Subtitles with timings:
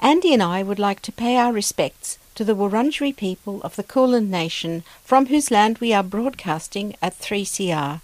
[0.00, 3.82] Andy and I would like to pay our respects to the Wurundjeri people of the
[3.82, 8.00] Kulin Nation from whose land we are broadcasting at 3CR,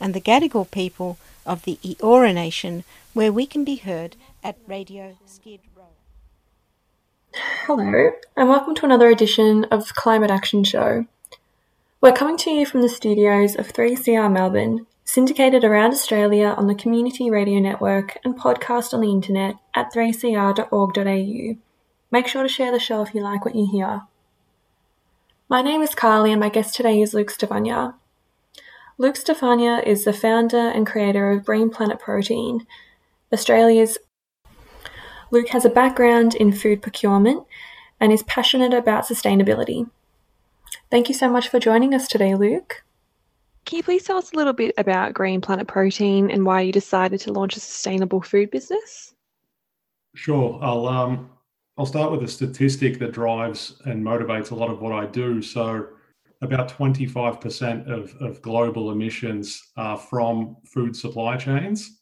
[0.00, 2.82] and the Gadigal people of the Eora Nation
[3.12, 5.84] where we can be heard at Radio Skid Row.
[7.66, 11.06] Hello, and welcome to another edition of Climate Action Show.
[12.00, 16.74] We're coming to you from the studios of 3CR Melbourne, syndicated around Australia on the
[16.74, 21.56] Community Radio Network and podcast on the internet at 3cr.org.au.
[22.10, 24.02] Make sure to share the show if you like what you hear.
[25.48, 27.94] My name is Carly and my guest today is Luke Stefania.
[28.98, 32.66] Luke Stefania is the founder and creator of Green Planet Protein,
[33.32, 33.98] Australia's.
[35.30, 37.46] Luke has a background in food procurement
[38.00, 39.88] and is passionate about sustainability.
[40.90, 42.82] Thank you so much for joining us today, Luke.
[43.66, 46.70] Can you please tell us a little bit about Green Planet Protein and why you
[46.70, 49.12] decided to launch a sustainable food business?
[50.14, 50.58] Sure.
[50.62, 51.30] I'll um,
[51.76, 55.42] I'll start with a statistic that drives and motivates a lot of what I do.
[55.42, 55.88] So,
[56.42, 62.00] about 25% of, of global emissions are from food supply chains.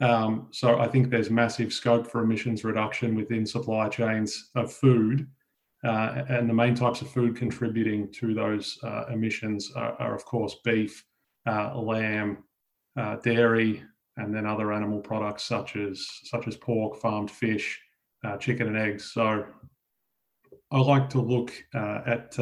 [0.00, 5.26] Um, so, I think there's massive scope for emissions reduction within supply chains of food.
[5.84, 10.24] Uh, and the main types of food contributing to those uh, emissions are, are, of
[10.24, 11.04] course, beef,
[11.46, 12.38] uh, lamb,
[12.98, 13.82] uh, dairy,
[14.16, 17.80] and then other animal products such as such as pork, farmed fish,
[18.24, 19.12] uh, chicken, and eggs.
[19.12, 19.44] So
[20.72, 22.36] I like to look uh, at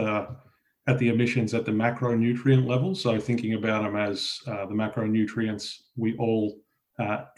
[0.88, 2.94] at the emissions at the macronutrient level.
[2.94, 6.60] So thinking about them as the macronutrients we all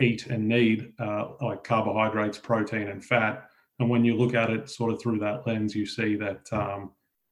[0.00, 0.93] eat and need,
[1.41, 3.48] like carbohydrates, protein, and fat
[3.78, 6.91] and when you look at it sort of through that lens, you see that um,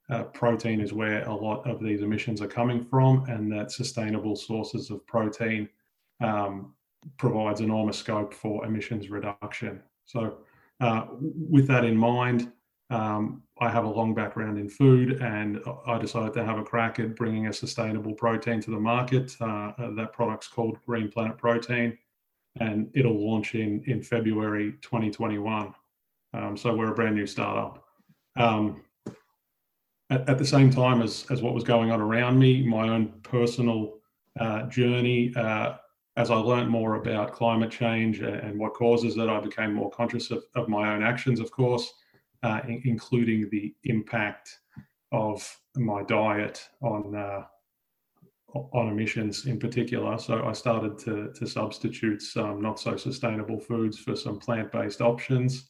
[0.09, 4.37] uh, protein is where a lot of these emissions are coming from, and that sustainable
[4.37, 5.69] sources of protein
[6.21, 6.73] um,
[7.17, 9.83] provides enormous scope for emissions reduction.
[10.05, 10.39] So,
[10.81, 12.53] uh, with that in mind,
[12.91, 17.01] um, I have a long background in food, and I decided to have a crack
[17.01, 19.35] at bringing a sustainable protein to the market.
[19.41, 21.99] Uh, that product's called Green Planet Protein,
[22.61, 25.75] and it'll launch in in February 2021.
[26.37, 27.85] Um, so we're a brand new startup.
[28.37, 28.83] Um,
[30.11, 33.09] at, at, the same time as, as what was going on around me, my own
[33.23, 33.95] personal
[34.39, 35.77] uh, journey, uh,
[36.17, 40.31] as I learned more about climate change and what causes it, I became more conscious
[40.31, 41.93] of, of my own actions, of course,
[42.43, 44.59] uh, in, including the impact
[45.13, 47.45] of my diet on uh,
[48.73, 50.17] on emissions in particular.
[50.19, 55.03] So I started to, to substitute some not so sustainable foods for some plant based
[55.03, 55.69] options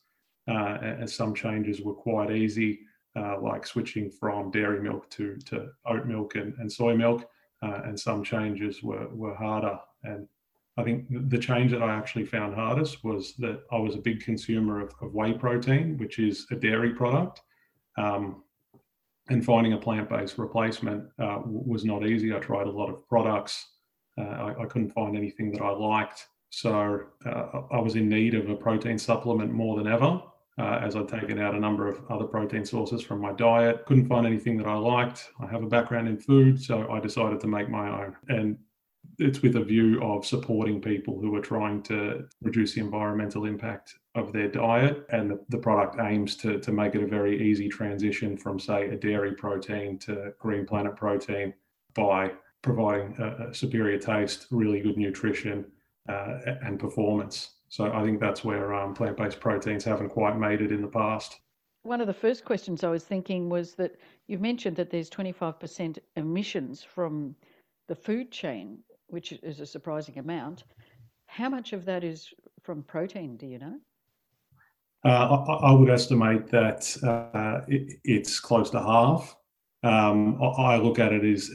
[0.48, 2.80] uh, and some changes were quite easy,
[3.16, 7.28] uh, like switching from dairy milk to, to oat milk and, and soy milk,
[7.62, 9.78] uh, and some changes were, were harder.
[10.04, 10.28] And
[10.76, 14.20] I think the change that I actually found hardest was that I was a big
[14.22, 17.40] consumer of, of whey protein, which is a dairy product.
[17.96, 18.42] Um,
[19.28, 22.32] and finding a plant-based replacement uh, was not easy.
[22.32, 23.66] I tried a lot of products.
[24.16, 26.28] Uh, I, I, couldn't find anything that I liked.
[26.50, 30.22] So uh, I was in need of a protein supplement more than ever
[30.58, 33.84] uh, as I'd taken out a number of other protein sources from my diet.
[33.86, 35.30] Couldn't find anything that I liked.
[35.40, 38.16] I have a background in food, so I decided to make my own.
[38.28, 38.58] And
[39.18, 43.94] it's with a view of supporting people who are trying to reduce the environmental impact
[44.14, 45.06] of their diet.
[45.10, 48.88] And the, the product aims to, to make it a very easy transition from, say,
[48.88, 51.52] a dairy protein to Green Planet protein
[51.94, 55.66] by providing a, a superior taste, really good nutrition,
[56.08, 57.55] uh, and performance.
[57.68, 60.88] So I think that's where um, plant based proteins haven't quite made it in the
[60.88, 61.40] past.
[61.82, 63.96] One of the first questions I was thinking was that
[64.26, 67.34] you've mentioned that there's 25% emissions from
[67.86, 68.78] the food chain,
[69.08, 70.64] which is a surprising amount.
[71.26, 72.28] How much of that is
[72.62, 73.78] from protein, do you know?
[75.04, 79.36] Uh, I, I, would estimate that uh, it, it's close to half.
[79.84, 81.48] Um, I, look at it as,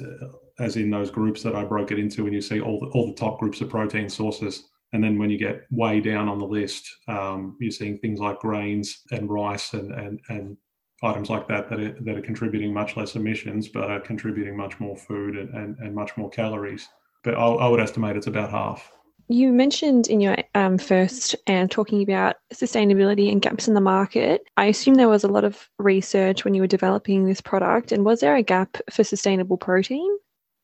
[0.59, 3.07] as in those groups that I broke it into, and you see all the, all
[3.07, 4.69] the top groups of protein sources.
[4.93, 8.39] And then when you get way down on the list, um, you're seeing things like
[8.39, 10.57] grains and rice and, and, and
[11.01, 14.79] items like that that are, that are contributing much less emissions, but are contributing much
[14.79, 16.87] more food and, and, and much more calories.
[17.23, 18.91] But I, I would estimate it's about half.
[19.27, 24.41] You mentioned in your um, first and talking about sustainability and gaps in the market.
[24.57, 27.93] I assume there was a lot of research when you were developing this product.
[27.93, 30.17] And was there a gap for sustainable protein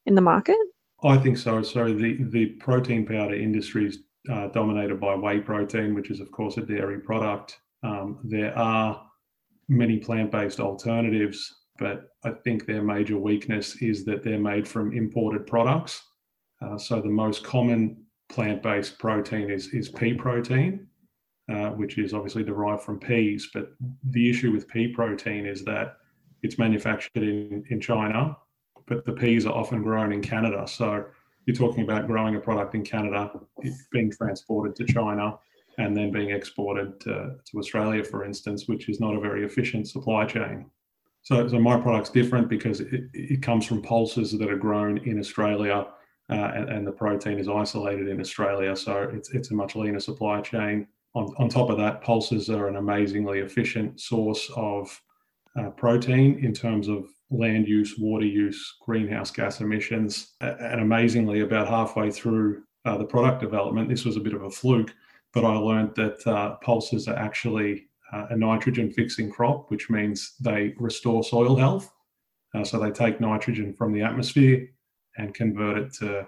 [0.06, 0.58] in the market?
[1.02, 1.62] I think so.
[1.62, 6.32] So the, the protein powder industry is uh, dominated by whey protein, which is, of
[6.32, 7.60] course, a dairy product.
[7.84, 9.04] Um, there are
[9.70, 14.94] many plant based alternatives, but I think their major weakness is that they're made from
[14.94, 16.02] imported products.
[16.62, 20.88] Uh, so the most common plant-based protein is is pea protein,
[21.52, 23.50] uh, which is obviously derived from peas.
[23.54, 23.72] But
[24.04, 25.98] the issue with pea protein is that
[26.44, 28.36] it's manufactured in in China,
[28.88, 30.68] but the peas are often grown in Canada.
[30.68, 31.06] So
[31.48, 33.32] you're talking about growing a product in Canada,
[33.92, 35.40] being transported to China,
[35.78, 39.88] and then being exported to, to Australia, for instance, which is not a very efficient
[39.88, 40.70] supply chain.
[41.22, 45.20] So, so my product's different because it, it comes from pulses that are grown in
[45.20, 45.88] Australia
[46.30, 48.76] uh, and, and, the protein is isolated in Australia.
[48.76, 50.86] So it's, it's a much leaner supply chain.
[51.16, 55.02] On, on top of that, pulses are an amazingly efficient source of
[55.58, 60.34] uh, protein in terms of land use, water use, greenhouse gas emissions.
[60.42, 64.50] And amazingly, about halfway through uh, the product development, this was a bit of a
[64.50, 64.94] fluke,
[65.34, 70.36] but I learned that uh, pulses are actually uh, a nitrogen fixing crop, which means
[70.40, 71.92] they restore soil health.
[72.56, 74.68] Uh, so they take nitrogen from the atmosphere
[75.18, 76.28] and convert it to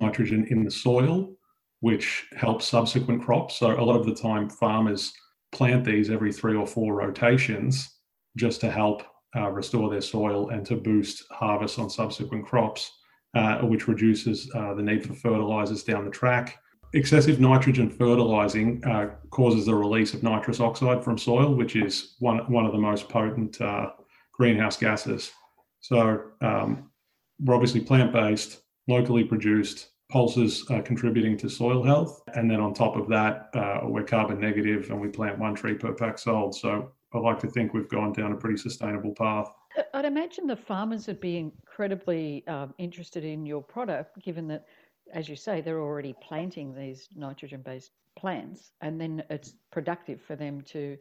[0.00, 1.36] nitrogen in the soil,
[1.80, 3.56] which helps subsequent crops.
[3.56, 5.12] So a lot of the time, farmers
[5.52, 7.98] plant these every three or four rotations
[8.36, 9.02] just to help
[9.36, 12.90] uh, restore their soil and to boost harvests on subsequent crops,
[13.34, 16.58] uh, which reduces uh, the need for fertilizers down the track.
[16.92, 22.38] Excessive nitrogen fertilizing uh, causes the release of nitrous oxide from soil, which is one,
[22.50, 23.90] one of the most potent uh,
[24.32, 25.32] greenhouse gases.
[25.80, 26.90] So um,
[27.42, 29.90] we're obviously plant based, locally produced.
[30.10, 32.22] Pulses are contributing to soil health.
[32.34, 35.74] And then on top of that, uh, we're carbon negative and we plant one tree
[35.74, 36.54] per pack sold.
[36.54, 39.48] So I like to think we've gone down a pretty sustainable path.
[39.94, 44.66] I'd imagine the farmers would be incredibly um, interested in your product, given that,
[45.12, 50.36] as you say, they're already planting these nitrogen based plants, and then it's productive for
[50.36, 50.96] them to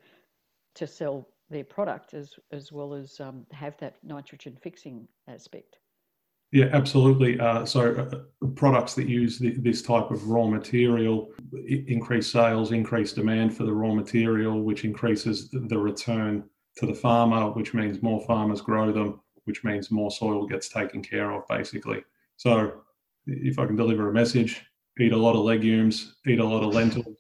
[0.75, 5.77] to sell their product as as well as um, have that nitrogen fixing aspect.
[6.53, 7.39] Yeah, absolutely.
[7.39, 11.31] Uh, so uh, products that use this type of raw material
[11.67, 16.44] increase sales, increase demand for the raw material, which increases the return
[16.77, 21.01] to the farmer, which means more farmers grow them, which means more soil gets taken
[21.01, 22.03] care of, basically.
[22.38, 22.83] So
[23.25, 24.63] if I can deliver a message,
[25.00, 27.17] eat a lot of legumes, eat a lot of lentils,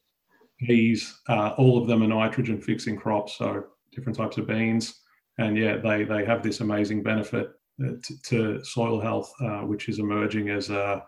[0.59, 3.39] peas, uh, all of them are nitrogen fixing crops.
[3.39, 5.01] So different types of beans.
[5.39, 9.99] And yeah, they, they have this amazing benefit to, to, soil health, uh, which is
[9.99, 11.03] emerging as a,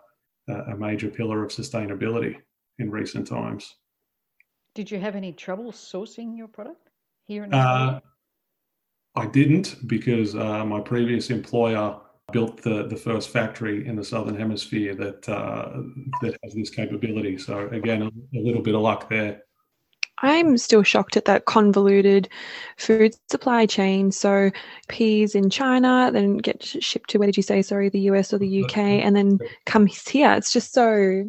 [0.48, 2.36] a major pillar of sustainability
[2.78, 3.76] in recent times.
[4.74, 6.90] Did you have any trouble sourcing your product
[7.24, 8.02] here in Australia?
[9.16, 11.98] Uh, I didn't because uh, my previous employer
[12.32, 15.80] built the, the first factory in the southern hemisphere that uh,
[16.20, 17.38] that has this capability.
[17.38, 19.42] So again, a, a little bit of luck there.
[20.18, 22.28] I'm still shocked at that convoluted
[22.78, 24.10] food supply chain.
[24.10, 24.50] So
[24.88, 27.62] peas in China, then get shipped to where did you say?
[27.62, 30.32] Sorry, the US or the UK, and then comes here.
[30.32, 31.24] It's just so.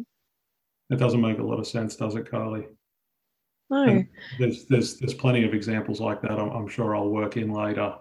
[0.90, 2.64] It doesn't make a lot of sense, does it, Carly?
[3.70, 3.82] No.
[3.82, 4.08] And
[4.38, 6.32] there's there's there's plenty of examples like that.
[6.32, 7.94] I'm, I'm sure I'll work in later.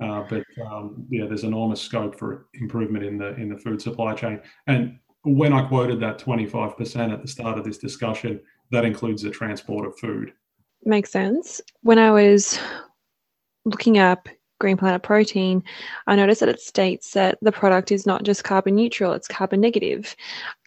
[0.00, 4.14] Uh, but um, yeah, there's enormous scope for improvement in the in the food supply
[4.14, 4.40] chain.
[4.68, 8.40] And when I quoted that 25% at the start of this discussion,
[8.70, 10.32] that includes the transport of food.
[10.84, 11.60] Makes sense.
[11.82, 12.58] When I was
[13.64, 14.28] looking up
[14.60, 15.62] Green Planet Protein,
[16.06, 19.60] I noticed that it states that the product is not just carbon neutral, it's carbon
[19.60, 20.16] negative.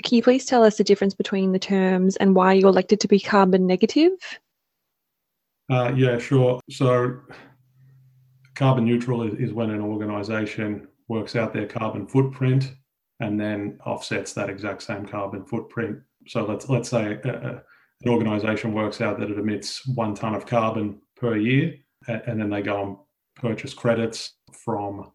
[0.03, 3.07] Can you please tell us the difference between the terms and why you elected to
[3.07, 4.11] be carbon negative?
[5.69, 6.59] Uh, yeah, sure.
[6.69, 7.19] So,
[8.55, 12.73] carbon neutral is, is when an organization works out their carbon footprint
[13.19, 15.99] and then offsets that exact same carbon footprint.
[16.27, 17.59] So let's let's say uh,
[18.03, 21.75] an organization works out that it emits one ton of carbon per year,
[22.07, 22.97] and then they go and
[23.35, 25.11] purchase credits from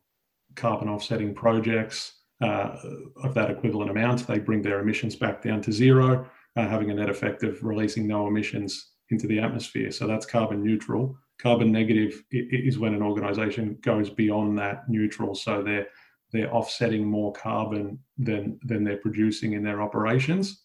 [0.54, 2.76] carbon offsetting projects uh,
[3.22, 4.26] of that equivalent amount.
[4.26, 8.06] They bring their emissions back down to zero, uh, having a net effect of releasing
[8.06, 9.90] no emissions into the atmosphere.
[9.90, 11.16] So that's carbon neutral.
[11.38, 15.34] Carbon negative is when an organization goes beyond that neutral.
[15.34, 15.86] So they're
[16.32, 20.64] they're offsetting more carbon than than they're producing in their operations.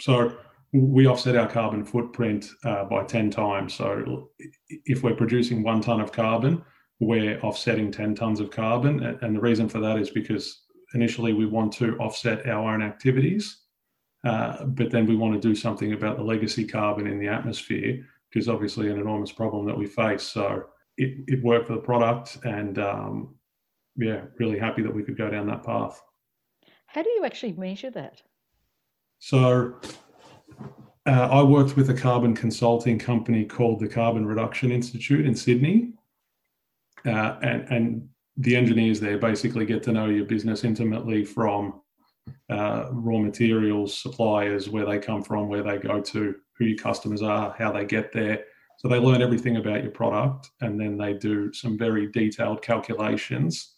[0.00, 0.36] So
[0.72, 3.74] we offset our carbon footprint uh, by 10 times.
[3.74, 4.30] So
[4.68, 6.62] if we're producing one ton of carbon,
[7.00, 9.02] we're offsetting 10 tons of carbon.
[9.22, 10.62] And the reason for that is because
[10.94, 13.62] initially we want to offset our own activities.
[14.24, 17.94] Uh, but then we want to do something about the legacy carbon in the atmosphere,
[17.94, 20.24] which is obviously an enormous problem that we face.
[20.24, 20.64] So
[20.96, 23.36] it, it worked for the product, and um,
[23.96, 26.02] yeah, really happy that we could go down that path.
[26.86, 28.22] How do you actually measure that?
[29.20, 29.76] So
[31.08, 35.94] uh, I worked with a carbon consulting company called the Carbon Reduction Institute in Sydney.
[37.06, 41.80] Uh, and, and the engineers there basically get to know your business intimately from
[42.50, 47.22] uh, raw materials suppliers, where they come from, where they go to, who your customers
[47.22, 48.44] are, how they get there.
[48.76, 53.76] So they learn everything about your product and then they do some very detailed calculations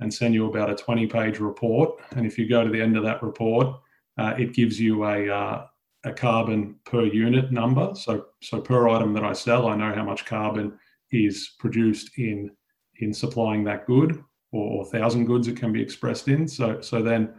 [0.00, 2.00] and send you about a 20 page report.
[2.16, 3.76] And if you go to the end of that report,
[4.18, 5.66] uh, it gives you a, uh,
[6.04, 7.92] a carbon per unit number.
[7.94, 10.78] So, so per item that I sell, I know how much carbon
[11.10, 12.50] is produced in
[13.00, 16.46] in supplying that good or, or thousand goods it can be expressed in.
[16.46, 17.34] So, so then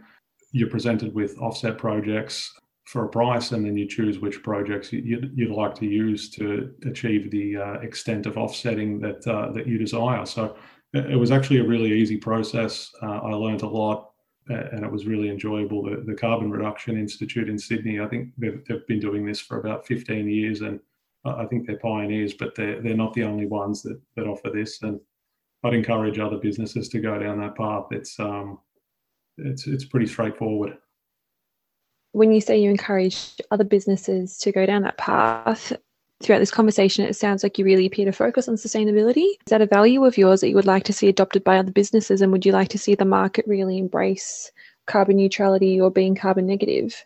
[0.52, 2.52] you're presented with offset projects
[2.84, 6.74] for a price, and then you choose which projects you'd, you'd like to use to
[6.86, 10.26] achieve the uh, extent of offsetting that uh, that you desire.
[10.26, 10.56] So
[10.92, 12.92] it was actually a really easy process.
[13.02, 14.10] Uh, I learned a lot,
[14.48, 15.82] and it was really enjoyable.
[15.82, 19.58] The, the, Carbon Reduction Institute in Sydney, I think they've, they've been doing this for
[19.58, 20.80] about 15 years, and
[21.24, 24.82] I think they're pioneers, but they're they're not the only ones that that offer this.
[24.82, 25.00] And
[25.62, 27.86] I'd encourage other businesses to go down that path.
[27.90, 28.58] It's um,
[29.38, 30.76] it's it's pretty straightforward.
[32.12, 35.72] When you say you encourage other businesses to go down that path,
[36.22, 39.26] throughout this conversation, it sounds like you really appear to focus on sustainability.
[39.26, 41.72] Is that a value of yours that you would like to see adopted by other
[41.72, 42.20] businesses?
[42.20, 44.50] And would you like to see the market really embrace
[44.86, 47.04] carbon neutrality or being carbon negative?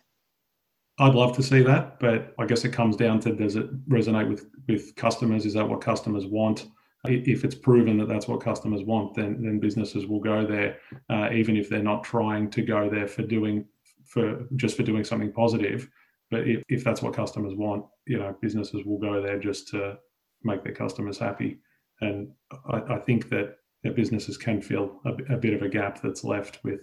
[0.99, 4.29] I'd love to see that, but I guess it comes down to does it resonate
[4.29, 5.45] with, with customers?
[5.45, 6.67] Is that what customers want?
[7.05, 10.77] if it's proven that that's what customers want, then then businesses will go there,
[11.09, 13.65] uh, even if they're not trying to go there for doing
[14.05, 15.89] for just for doing something positive.
[16.31, 19.97] But if, if that's what customers want, you know, businesses will go there just to
[20.43, 21.59] make their customers happy.
[22.01, 22.29] And
[22.71, 23.55] I, I think that
[23.95, 26.81] businesses can fill a, a, bit of a gap that's left with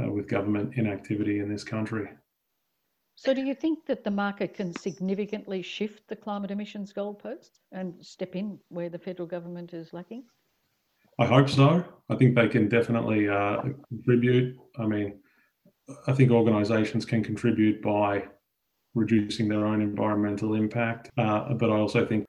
[0.00, 2.08] uh, with government inactivity in this country.
[3.14, 7.94] So, do you think that the market can significantly shift the climate emissions goalposts and
[8.04, 10.24] step in where the federal government is lacking?
[11.18, 11.82] I hope so.
[12.10, 14.54] I think they can definitely uh, contribute.
[14.78, 15.18] I mean,
[16.06, 18.24] I think organisations can contribute by
[18.96, 22.24] reducing their own environmental impact, uh, but I also think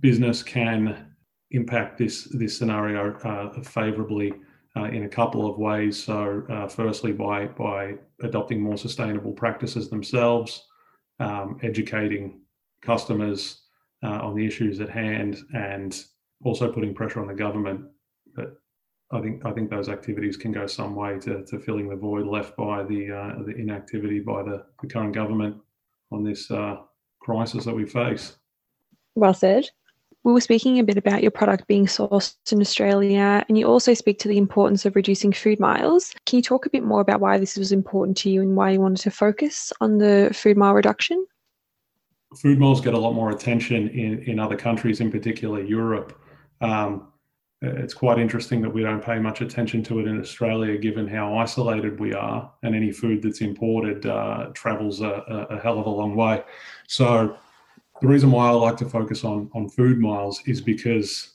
[0.00, 1.12] business can
[1.52, 4.32] impact this this scenario uh, favourably
[4.76, 6.02] uh, in a couple of ways.
[6.02, 10.66] So, uh, firstly, by by adopting more sustainable practices themselves,
[11.20, 12.40] um, educating
[12.80, 13.62] customers
[14.02, 16.02] uh, on the issues at hand, and
[16.42, 17.82] also putting pressure on the government.
[18.34, 18.54] But
[19.12, 22.26] I think I think those activities can go some way to, to filling the void
[22.26, 25.56] left by the uh, the inactivity by the, the current government
[26.12, 26.76] on this uh,
[27.20, 28.36] crisis that we face.
[29.14, 29.68] Well said.
[30.24, 33.94] We were speaking a bit about your product being sourced in Australia, and you also
[33.94, 36.12] speak to the importance of reducing food miles.
[36.26, 38.72] Can you talk a bit more about why this was important to you and why
[38.72, 41.24] you wanted to focus on the food mile reduction?
[42.42, 46.20] Food miles get a lot more attention in, in other countries, in particular Europe.
[46.60, 47.12] Um,
[47.66, 51.36] it's quite interesting that we don't pay much attention to it in Australia, given how
[51.38, 55.90] isolated we are, and any food that's imported uh, travels a, a, hell of a
[55.90, 56.42] long way.
[56.86, 57.36] So,
[58.00, 61.34] the reason why I like to focus on on food miles is because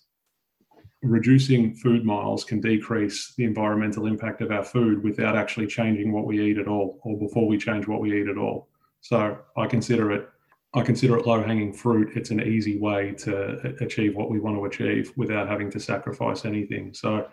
[1.01, 6.25] reducing food miles can decrease the environmental impact of our food without actually changing what
[6.25, 8.67] we eat at all, or before we change what we eat at all.
[9.01, 10.29] So I consider it
[10.73, 12.15] I consider it low hanging fruit.
[12.15, 16.45] It's an easy way to achieve what we want to achieve without having to sacrifice
[16.45, 16.93] anything.
[16.93, 17.27] So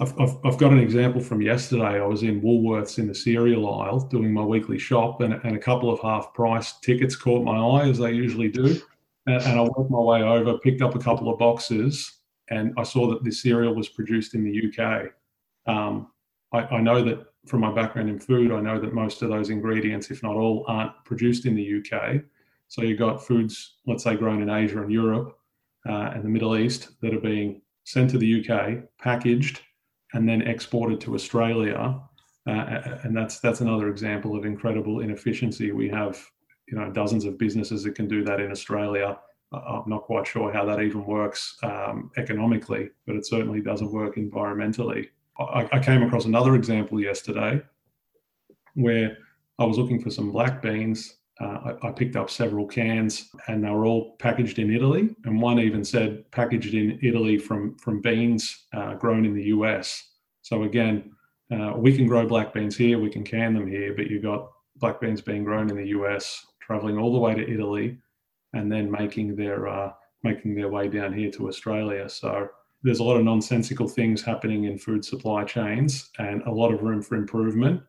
[0.00, 2.00] I've, I've, I've, got an example from yesterday.
[2.00, 5.58] I was in Woolworths in the cereal aisle doing my weekly shop, and, and a
[5.58, 8.80] couple of half price tickets caught my eye, as they usually do.
[9.26, 12.18] And, and I worked my way over, picked up a couple of boxes,
[12.50, 15.12] and I saw that this cereal was produced in the UK.
[15.66, 16.08] Um,
[16.52, 19.50] I, I know that from my background in food, I know that most of those
[19.50, 22.22] ingredients, if not all, aren't produced in the UK.
[22.74, 25.38] So you've got foods, let's say, grown in Asia and Europe
[25.88, 29.60] uh, and the Middle East that are being sent to the UK, packaged,
[30.12, 32.00] and then exported to Australia.
[32.48, 35.70] Uh, and that's that's another example of incredible inefficiency.
[35.70, 36.20] We have
[36.66, 39.20] you know dozens of businesses that can do that in Australia.
[39.52, 44.16] I'm not quite sure how that even works um, economically, but it certainly doesn't work
[44.16, 45.10] environmentally.
[45.38, 47.62] I, I came across another example yesterday
[48.74, 49.16] where
[49.60, 53.64] I was looking for some black beans uh, I, I, picked up several cans and
[53.64, 55.16] they were all packaged in Italy.
[55.24, 60.10] And one even said packaged in Italy from, from beans uh, grown in the US.
[60.42, 61.10] So again,
[61.50, 64.48] uh, we can grow black beans here, we can can them here, but you've got
[64.76, 67.98] black beans being grown in the US, traveling all the way to Italy,
[68.52, 72.08] and then making their uh, making their way down here to Australia.
[72.08, 72.48] So
[72.82, 76.82] there's a lot of nonsensical things happening in food supply chains, and a lot of
[76.82, 77.82] room for improvement.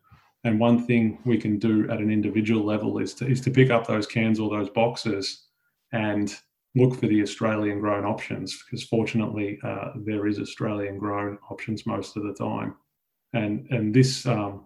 [0.45, 3.71] And one thing we can do at an individual level is to is to pick
[3.71, 5.47] up those cans or those boxes
[5.91, 6.33] and
[6.75, 12.15] look for the Australian grown options because fortunately uh, there is Australian grown options most
[12.15, 12.75] of the time,
[13.33, 14.65] and and this um,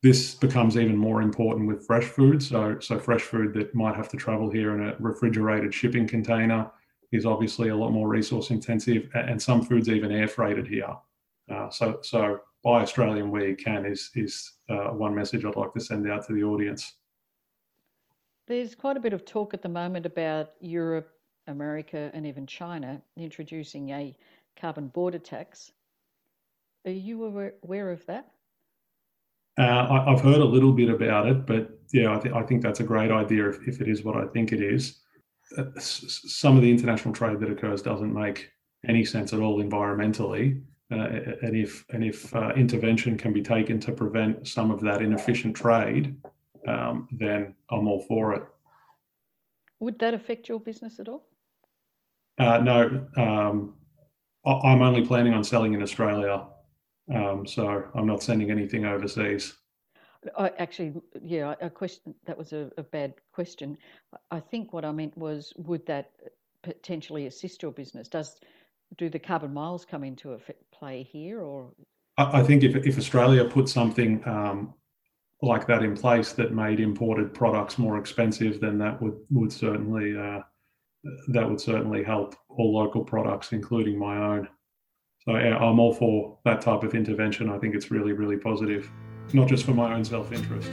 [0.00, 2.40] this becomes even more important with fresh food.
[2.40, 6.70] So so fresh food that might have to travel here in a refrigerated shipping container
[7.10, 10.94] is obviously a lot more resource intensive, and some foods even air freighted here.
[11.52, 15.72] Uh, so so buy Australian where you can is is uh, one message I'd like
[15.74, 16.94] to send out to the audience.
[18.48, 21.08] There's quite a bit of talk at the moment about Europe
[21.46, 24.16] America, and even China introducing a
[24.60, 25.70] carbon border tax.
[26.84, 28.32] Are you aware, of that?
[29.58, 32.62] Uh, I, have heard a little bit about it, but yeah, I, th- I think
[32.62, 35.00] that's a great idea if, if, it is what I think it is.
[35.56, 38.50] Uh, s- some of the international trade that occurs doesn't make
[38.88, 40.62] any sense at all environmentally.
[40.92, 41.08] Uh,
[41.42, 45.56] and if and if uh, intervention can be taken to prevent some of that inefficient
[45.56, 46.14] trade,
[46.68, 48.42] um, then I'm all for it.
[49.80, 51.26] Would that affect your business at all?
[52.38, 53.74] Uh, no, um,
[54.44, 56.46] I'm only planning on selling in Australia,
[57.12, 59.56] um, so I'm not sending anything overseas.
[60.38, 63.76] I actually, yeah, a question that was a, a, bad question.
[64.30, 66.10] I think what I meant was, would that
[66.62, 68.08] potentially assist your business?
[68.08, 68.40] Does
[68.96, 70.38] do the carbon miles come into
[70.72, 71.72] play here, or?
[72.18, 74.74] I, I think if if Australia put something um,
[75.42, 80.16] like that in place that made imported products more expensive, then that would would certainly
[80.16, 80.40] uh,
[81.28, 84.48] that would certainly help all local products, including my own.
[85.20, 87.50] So yeah, I'm all for that type of intervention.
[87.50, 88.88] I think it's really, really positive,
[89.32, 90.70] not just for my own self interest.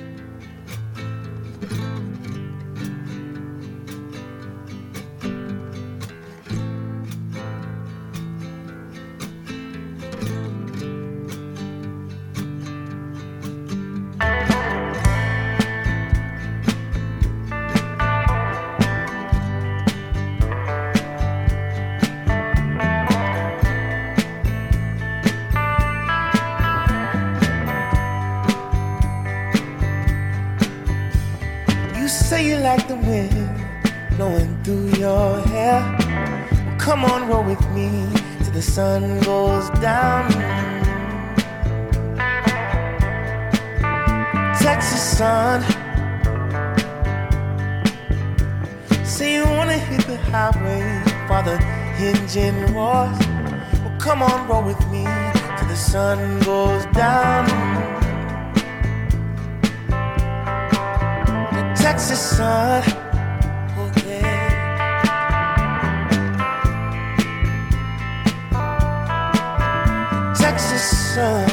[70.59, 71.49] Sun.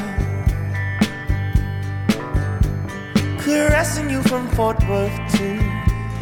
[3.38, 5.58] Caressing you from Fort Worth to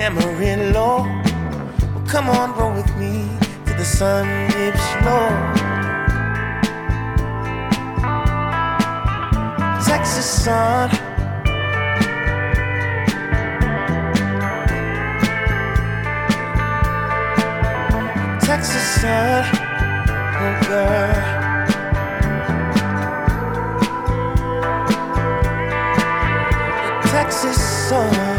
[0.01, 1.05] Amarillo.
[1.95, 3.29] Well, come on, roll with me
[3.67, 5.31] to the sun dips low.
[9.85, 10.91] Texas sun.
[18.41, 19.45] Texas sun,
[20.41, 21.38] oh girl.
[27.29, 27.61] Texas
[27.91, 28.38] sun.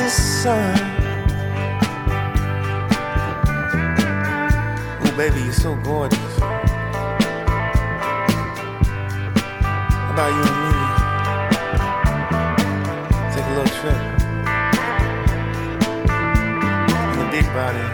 [0.00, 0.74] The sun?
[5.04, 6.38] Oh, baby, you're so gorgeous.
[10.00, 10.72] How about you and me?
[13.34, 14.00] Take a little trip.
[17.12, 17.86] In the big body.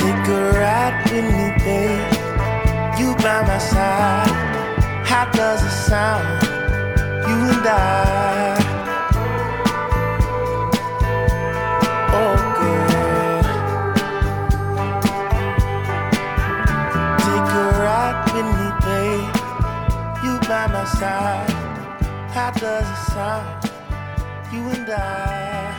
[0.00, 2.12] Take a ride with me, babe.
[2.98, 4.34] You by my side.
[5.04, 6.24] How does it sound?
[7.28, 8.59] You and I.
[20.86, 21.46] my.
[22.32, 23.70] How does it sound?
[24.52, 25.76] You and I.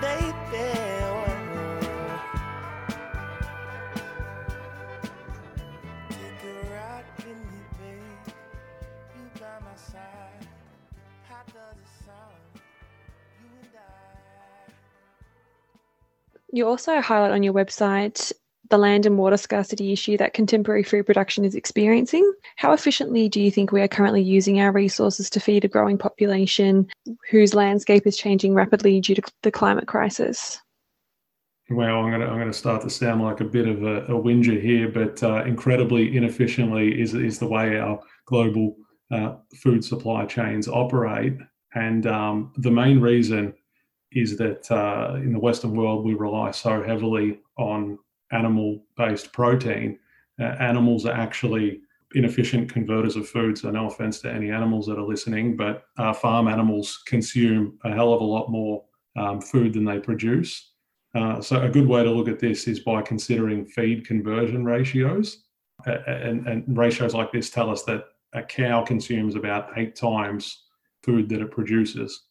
[0.00, 0.92] Baby.
[16.54, 18.30] You also highlight on your website
[18.72, 22.32] the land and water scarcity issue that contemporary food production is experiencing.
[22.56, 25.98] How efficiently do you think we are currently using our resources to feed a growing
[25.98, 26.88] population
[27.30, 30.58] whose landscape is changing rapidly due to the climate crisis?
[31.68, 34.06] Well, I'm going to I'm going to start to sound like a bit of a,
[34.06, 38.76] a whinger here, but uh, incredibly inefficiently is is the way our global
[39.10, 41.34] uh, food supply chains operate,
[41.74, 43.52] and um, the main reason
[44.12, 47.98] is that uh, in the Western world we rely so heavily on
[48.32, 49.98] animal-based protein.
[50.40, 51.80] Uh, animals are actually
[52.14, 53.56] inefficient converters of food.
[53.56, 57.92] So no offense to any animals that are listening, but uh, farm animals consume a
[57.92, 58.84] hell of a lot more
[59.16, 60.72] um, food than they produce.
[61.14, 65.44] Uh, so a good way to look at this is by considering feed conversion ratios,
[65.84, 70.64] and, and ratios like this tell us that a cow consumes about eight times
[71.02, 72.22] food that it produces.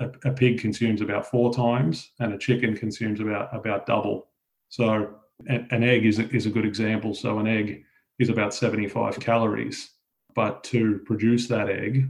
[0.00, 4.28] A, a pig consumes about four times, and a chicken consumes about about double.
[4.68, 7.14] So an, egg is a, is a good example.
[7.14, 7.84] So an egg
[8.18, 9.90] is about 75 calories,
[10.34, 12.08] but to produce that egg,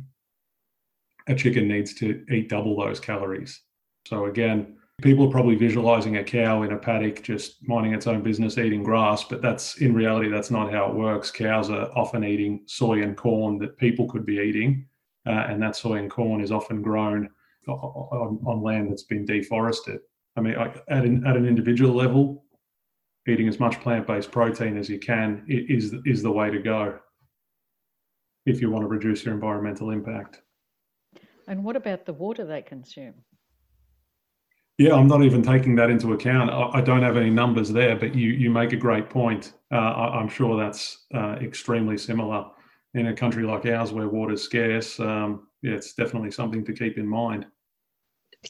[1.26, 3.60] a chicken needs to eat double those calories.
[4.06, 8.22] So again, people are probably visualizing a cow in a paddock just minding its own
[8.22, 12.22] business eating grass but that's in reality that's not how it works cows are often
[12.24, 14.86] eating soy and corn that people could be eating
[15.26, 17.28] uh, and that soy and corn is often grown
[17.66, 19.98] on, on land that's been deforested
[20.36, 22.43] i mean at an, at an individual level
[23.26, 26.98] eating as much plant-based protein as you can is is the way to go
[28.46, 30.42] if you want to reduce your environmental impact
[31.48, 33.14] And what about the water they consume?
[34.76, 36.50] Yeah, I'm not even taking that into account.
[36.50, 39.52] I, I don't have any numbers there, but you you make a great point.
[39.70, 42.46] Uh, I, I'm sure that's uh, extremely similar
[42.94, 44.98] in a country like ours where water's scarce.
[44.98, 47.46] Um, yeah, it's definitely something to keep in mind.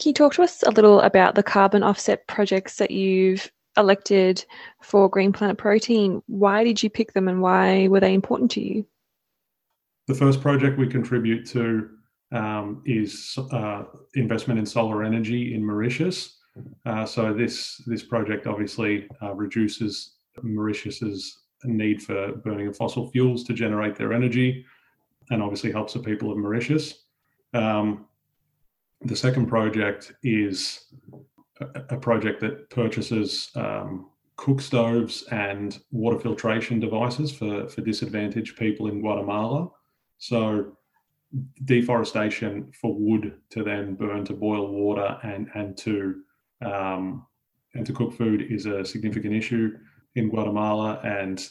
[0.01, 4.45] Can you talk to us a little about the carbon offset projects that you've elected
[4.81, 6.23] for Green Planet Protein?
[6.27, 8.87] Why did you pick them and why were they important to you?
[10.07, 11.91] The first project we contribute to
[12.33, 13.85] um, is uh,
[14.15, 16.39] investment in solar energy in Mauritius.
[16.87, 23.45] Uh, so this this project obviously uh, reduces Mauritius's need for burning of fossil fuels
[23.45, 24.65] to generate their energy,
[25.31, 27.05] and obviously helps the people of Mauritius.
[27.55, 28.07] Um,
[29.03, 30.87] the second project is
[31.61, 38.89] a, project that purchases um, cook stoves and water filtration devices for for disadvantaged people
[38.89, 39.69] in Guatemala.
[40.19, 40.77] So
[41.65, 46.23] deforestation for wood to then burn to boil water and and to
[46.65, 47.27] um,
[47.75, 49.77] and to cook food is a significant issue
[50.15, 51.01] in Guatemala.
[51.05, 51.47] And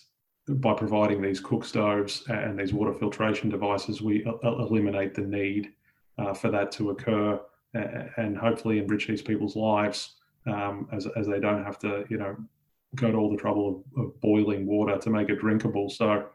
[0.48, 5.72] by providing these cook stoves and these water filtration devices, we eliminate the need
[6.18, 7.40] uh, for that to occur
[7.74, 10.16] and hopefully enrich these people's lives
[10.48, 12.36] um, as as they don't have to you know
[12.96, 15.90] go to all the trouble of, of boiling water to make it drinkable.
[15.90, 16.28] So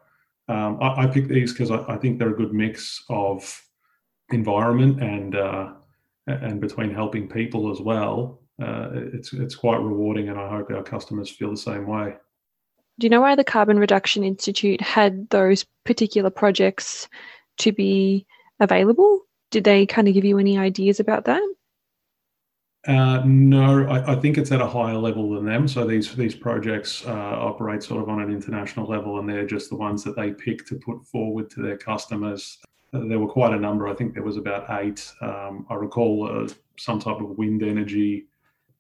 [0.49, 3.63] um, I, I picked these because I, I, think they're a good mix of
[4.31, 5.73] environment and uh,
[6.27, 8.41] and between helping people as well.
[8.61, 12.15] Uh, it's it's quite rewarding, and I hope our customers feel the same way.
[12.99, 17.09] Do you know why the Carbon Reduction Institute had those particular projects
[17.59, 18.27] to be
[18.59, 19.28] available?
[19.51, 21.43] Did they kind of give you any ideas about that?
[22.87, 25.67] Uh, no, I, I, think it's at a higher level than them.
[25.67, 29.69] So these these projects uh, operate sort of on an international level, and they're just
[29.69, 32.59] the ones that they pick to put forward to their customers.
[32.95, 33.89] Uh, there were quite a number.
[33.89, 35.13] I think there was about eight.
[35.21, 38.29] Um, I recall uh, some type of wind energy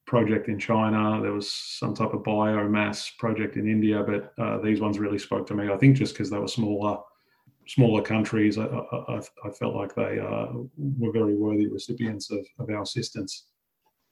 [0.06, 1.20] project in China.
[1.20, 5.46] There was some type of biomass project in India, but uh, these ones really spoke
[5.48, 5.70] to me.
[5.70, 6.98] I think just because they were smaller
[7.68, 12.68] smaller countries, I, I, I felt like they uh, were very worthy recipients of, of
[12.70, 13.44] our assistance.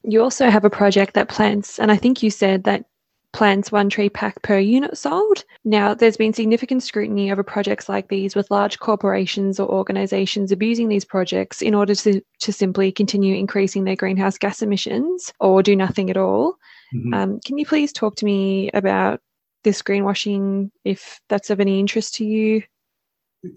[0.05, 2.85] You also have a project that plants, and I think you said that
[3.33, 5.45] plants one tree pack per unit sold.
[5.64, 10.88] Now, there's been significant scrutiny over projects like these with large corporations or organizations abusing
[10.88, 15.77] these projects in order to, to simply continue increasing their greenhouse gas emissions or do
[15.77, 16.57] nothing at all.
[16.95, 17.14] Mm-hmm.
[17.14, 19.21] Um, can you please talk to me about
[19.64, 22.62] this greenwashing, if that's of any interest to you?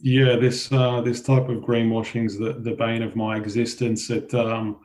[0.01, 4.09] Yeah, this uh, this type of greenwashing is the, the bane of my existence.
[4.09, 4.79] It um,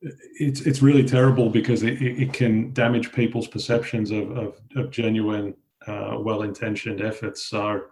[0.00, 5.54] it's it's really terrible because it, it can damage people's perceptions of of, of genuine,
[5.86, 7.46] uh, well-intentioned efforts.
[7.46, 7.82] So,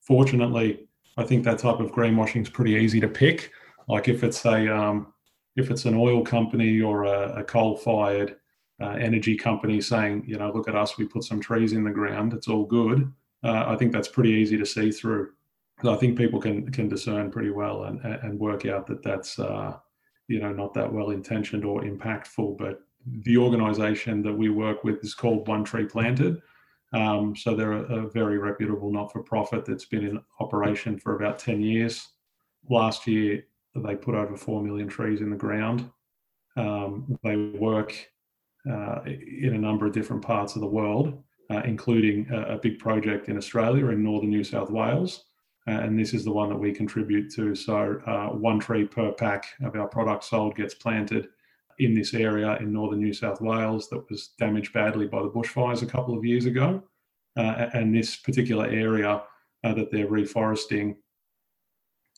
[0.00, 3.52] fortunately, I think that type of greenwashing is pretty easy to pick.
[3.88, 5.12] Like if it's a um,
[5.56, 8.36] if it's an oil company or a, a coal-fired
[8.80, 11.90] uh, energy company saying, you know, look at us, we put some trees in the
[11.90, 13.12] ground, it's all good.
[13.42, 15.30] Uh, I think that's pretty easy to see through.
[15.84, 19.76] I think people can can discern pretty well and and work out that that's uh,
[20.28, 22.58] you know not that well intentioned or impactful.
[22.58, 26.40] But the organization that we work with is called one tree planted.
[26.92, 32.08] Um, so they're a, very reputable not-for-profit that's been in operation for about 10 years.
[32.68, 33.44] Last year
[33.76, 35.88] they put over 4 million trees in the ground.
[36.56, 37.94] Um, they work
[38.68, 42.78] uh, in a number of different parts of the world uh, including a, a, big
[42.78, 45.24] project in australia in northern new south wales
[45.66, 47.54] and this is the one that we contribute to.
[47.54, 51.28] So uh, one tree per pack of our product sold gets planted
[51.78, 55.82] in this area in northern New South Wales that was damaged badly by the bushfires
[55.82, 56.82] a couple of years ago.
[57.36, 59.22] Uh, and this particular area
[59.64, 60.96] uh, that they're reforesting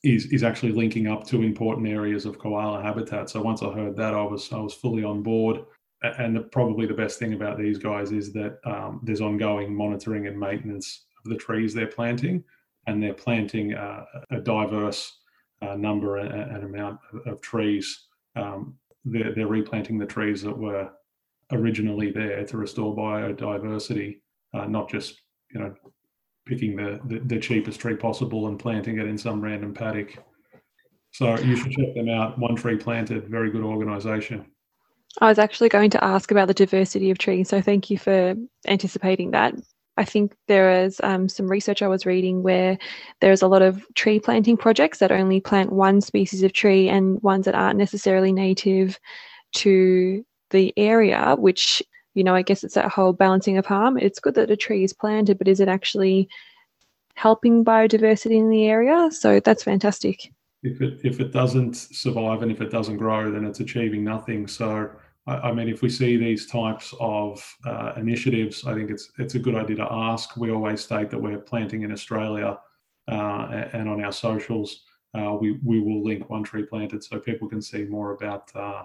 [0.02, 3.30] is is actually linking up to important areas of koala habitat.
[3.30, 5.64] So once I heard that, I was I was fully on board.
[6.02, 10.26] And the, probably the best thing about these guys is that um, there's ongoing monitoring
[10.26, 12.42] and maintenance of the trees they're planting
[12.86, 15.20] and they're planting uh, a diverse
[15.62, 18.06] uh, number and, amount of, of trees.
[18.36, 20.90] Um, they're, they're, replanting the trees that were
[21.52, 24.20] originally there to restore biodiversity,
[24.54, 25.20] uh, not just
[25.52, 25.74] you know
[26.46, 30.16] picking the, the, the cheapest tree possible and planting it in some random paddock.
[31.12, 32.38] So you should check them out.
[32.38, 34.46] One Tree Planted, very good organisation.
[35.20, 38.34] I was actually going to ask about the diversity of trees, so thank you for
[38.66, 39.54] anticipating that.
[39.96, 42.78] I think there is um, some research I was reading where
[43.20, 47.22] there's a lot of tree planting projects that only plant one species of tree and
[47.22, 48.98] ones that aren't necessarily native
[49.56, 51.82] to the area, which,
[52.14, 53.98] you know, I guess it's that whole balancing of harm.
[53.98, 56.28] It's good that a tree is planted, but is it actually
[57.14, 59.10] helping biodiversity in the area?
[59.12, 60.32] So that's fantastic.
[60.62, 64.46] If it, if it doesn't survive and if it doesn't grow, then it's achieving nothing.
[64.46, 64.90] So
[65.26, 69.38] I, mean, if we see these types of uh, initiatives, I think it's it's a
[69.38, 70.36] good idea to ask.
[70.36, 72.58] We always state that we're planting in Australia,
[73.08, 74.82] uh, and on our socials,
[75.16, 78.84] uh, we we will link One Tree Planted so people can see more about uh,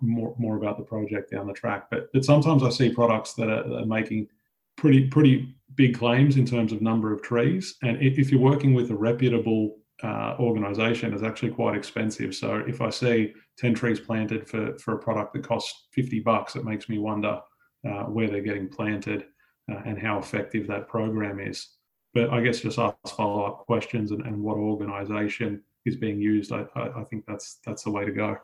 [0.00, 1.90] more more about the project down the track.
[1.90, 4.28] But but sometimes I see products that are, are making
[4.76, 8.90] pretty pretty big claims in terms of number of trees, and if you're working with
[8.90, 12.34] a reputable uh, organization is actually quite expensive.
[12.34, 16.56] So if I see 10 trees planted for, for a product that costs 50 bucks,
[16.56, 17.40] it makes me wonder
[17.88, 19.26] uh, where they're getting planted
[19.70, 21.68] uh, and how effective that program is.
[22.14, 26.52] But I guess just ask follow up questions and, and what organization is being used.
[26.52, 28.36] I, I, I think that's that's the way to go.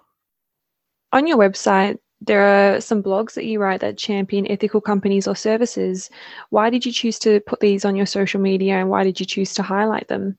[1.12, 5.36] On your website, there are some blogs that you write that champion ethical companies or
[5.36, 6.10] services.
[6.50, 9.26] Why did you choose to put these on your social media and why did you
[9.26, 10.36] choose to highlight them?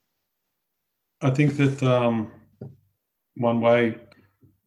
[1.21, 2.32] I think that um,
[3.36, 3.97] one way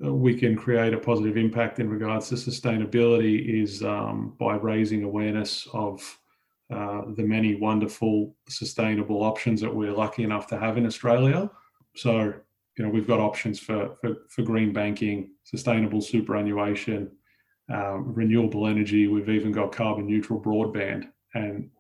[0.00, 5.66] we can create a positive impact in regards to sustainability is um, by raising awareness
[5.72, 6.18] of
[6.70, 11.50] uh, the many wonderful sustainable options that we're lucky enough to have in Australia.
[11.96, 12.34] So,
[12.76, 17.10] you know, we've got options for for, for green banking, sustainable superannuation,
[17.70, 19.08] um, renewable energy.
[19.08, 21.70] We've even got carbon neutral broadband, and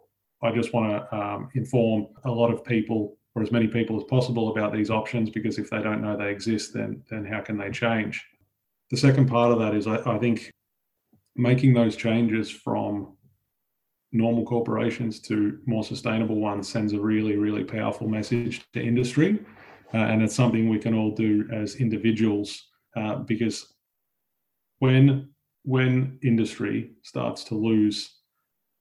[0.42, 4.04] I just want to um, inform a lot of people or as many people as
[4.04, 7.56] possible about these options because if they don't know they exist, then then how can
[7.56, 8.24] they change?
[8.90, 10.50] The second part of that is I, I think
[11.34, 13.16] making those changes from
[14.12, 19.38] normal corporations to more sustainable ones sends a really really powerful message to industry,
[19.94, 23.74] uh, and it's something we can all do as individuals uh, because
[24.80, 25.28] when
[25.64, 28.16] when industry starts to lose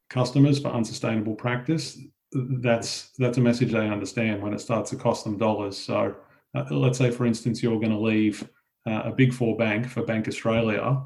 [0.10, 1.98] customers for unsustainable practice,
[2.34, 5.78] that's that's a message they understand when it starts to cost them dollars.
[5.78, 6.16] So
[6.56, 8.48] uh, let's say, for instance, you're going to leave
[8.88, 11.02] uh, a big four bank for Bank Australia,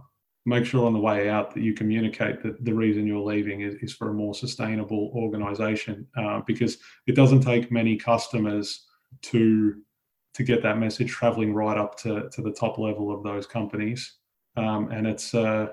[0.45, 3.75] make sure on the way out that you communicate that the reason you're leaving is,
[3.75, 8.85] is for a more sustainable organization uh, because it doesn't take many customers
[9.23, 9.81] to
[10.33, 14.17] to get that message traveling right up to, to the top level of those companies.
[14.57, 15.69] Um, and it's uh,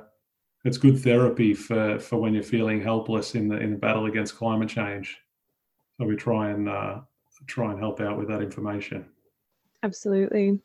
[0.65, 4.37] it's good therapy for for when you're feeling helpless in the in the battle against
[4.37, 5.19] climate change
[5.99, 7.01] so we try and uh,
[7.47, 9.05] try and help out with that information
[9.83, 10.61] Absolutely.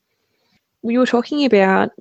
[0.83, 1.91] We were talking about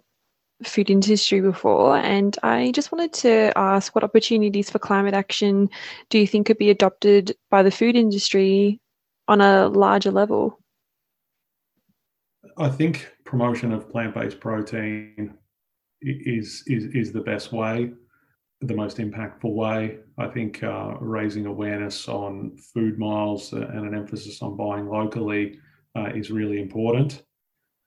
[0.63, 5.71] food industry before, and I just wanted to ask what opportunities for climate action
[6.11, 8.81] do you think could be adopted by the food industry
[9.29, 10.61] on a larger level?
[12.59, 15.35] I think promotion of plant-based protein
[16.03, 17.93] is is is the best way,
[18.67, 19.99] the most impactful way.
[20.19, 25.59] I think uh, raising awareness on food miles and an emphasis on buying locally
[25.97, 27.23] uh, is really important.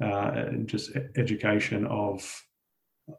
[0.01, 2.23] Uh, and just education of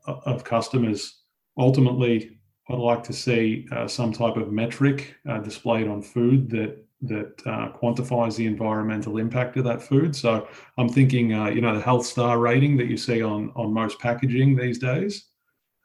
[0.07, 1.25] of customers.
[1.59, 2.39] Ultimately,
[2.71, 7.43] I'd like to see uh, some type of metric uh, displayed on food that that
[7.47, 10.15] uh, quantifies the environmental impact of that food.
[10.15, 10.47] So
[10.77, 13.99] I'm thinking, uh, you know, the health star rating that you see on on most
[13.99, 15.30] packaging these days,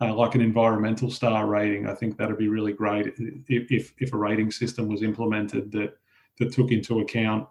[0.02, 1.88] uh, like an environmental star rating.
[1.88, 5.98] I think that'd be really great if, if a rating system was implemented that
[6.38, 7.48] that took into account,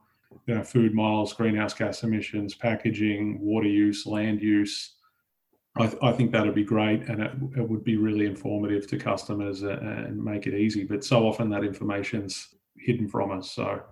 [0.47, 4.97] you know, food miles, greenhouse gas emissions, packaging, water use, land use.
[5.77, 8.99] I, th- I, think that'd be great and it, it, would be really informative to
[8.99, 10.85] customers and make it easy.
[10.85, 13.51] But so often that information's hidden from us.
[13.51, 13.83] So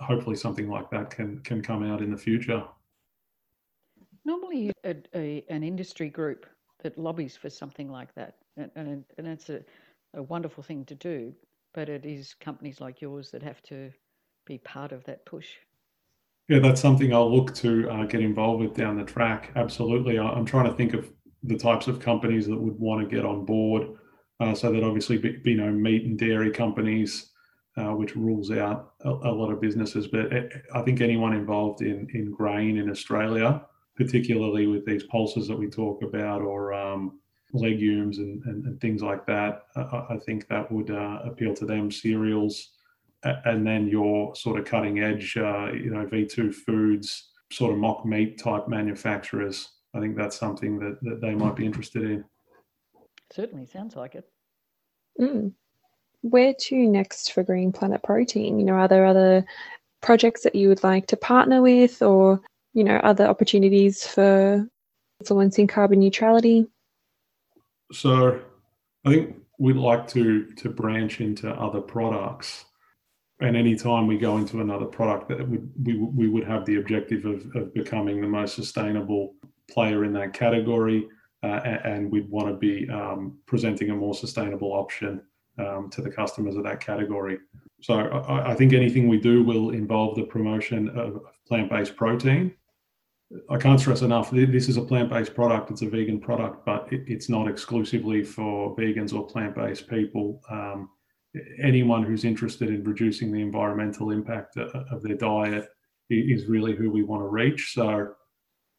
[0.00, 2.64] hopefully something like that can can come out in the future.
[4.24, 6.46] Normally, a, a, an industry group
[6.82, 9.60] that lobbies for something like that, and, and, and it's a,
[10.14, 11.32] a wonderful thing to do,
[11.74, 13.90] but it is companies like yours that have to
[14.46, 15.48] be part of that push.
[16.48, 19.52] Yeah, that's something I'll look to uh, get involved with down the track.
[19.56, 20.18] Absolutely.
[20.18, 21.10] I'm trying to think of
[21.42, 23.88] the types of companies that would want to get on board.
[24.40, 27.30] Uh, so that obviously, be, you know, meat and dairy companies,
[27.76, 30.08] uh, which rules out a, a, lot of businesses.
[30.08, 30.32] But
[30.74, 33.64] I think anyone involved in in grain in Australia,
[33.96, 37.20] particularly with these pulses that we talk about, or um,
[37.52, 41.66] legumes and, and, and, things like that, I, I think that would uh, appeal to
[41.66, 41.90] them.
[41.90, 42.70] Cereals,
[43.22, 48.06] and then your sort of cutting edge, uh, you know, V2 foods, sort of mock
[48.06, 49.68] meat type manufacturers.
[49.94, 52.24] I think that's something that, that they might be interested in.
[53.30, 54.24] Certainly sounds like it.
[55.20, 55.52] Mm
[56.22, 58.58] where to next for Green Planet Protein?
[58.58, 59.44] You know, are there other
[60.00, 62.40] projects that you would like to partner with or,
[62.72, 64.66] you know, other opportunities for
[65.20, 66.66] influencing carbon neutrality?
[67.92, 68.40] So
[69.04, 72.64] I think we'd like to to branch into other products.
[73.40, 77.24] And anytime we go into another product, that would we, we would have the objective
[77.24, 79.34] of, of becoming the most sustainable
[79.68, 81.08] player in that category,
[81.42, 85.20] uh, and, we'd want to be um, presenting a more sustainable option
[85.58, 87.38] um, to the customers of that category.
[87.80, 92.54] So I, I, think anything we do will involve the promotion of plant-based protein.
[93.48, 94.30] I can't stress enough.
[94.30, 95.70] This is a plant-based product.
[95.70, 100.40] It's a vegan product, but it, it's not exclusively for vegans or plant-based people.
[100.50, 100.90] Um,
[101.62, 105.68] anyone who's interested in reducing the environmental impact of their diet
[106.10, 107.72] is really who we want to reach.
[107.74, 108.14] So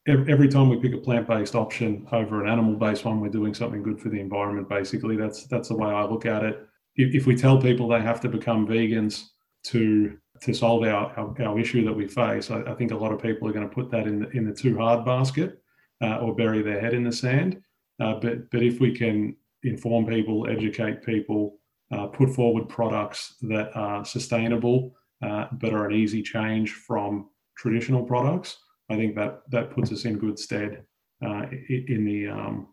[0.08, 4.00] every time we pick a plant-based option over an animal-based one, we're doing something good
[4.00, 4.70] for the environment.
[4.70, 6.68] Basically, that's that's the way I look at it.
[6.96, 9.24] If we tell people they have to become vegans
[9.68, 13.14] to to solve our, our, our issue that we face, I, I, think a lot
[13.14, 15.62] of people are going to put that in the in the too hard basket
[16.04, 17.62] uh, or bury their head in the sand.
[18.02, 21.60] Uh, but but if we can inform people, educate people,
[21.92, 28.04] uh, put forward products that are sustainable uh, but are an easy change from traditional
[28.04, 28.58] products,
[28.90, 30.84] I think that that puts us in good stead
[31.26, 32.68] uh, in the um,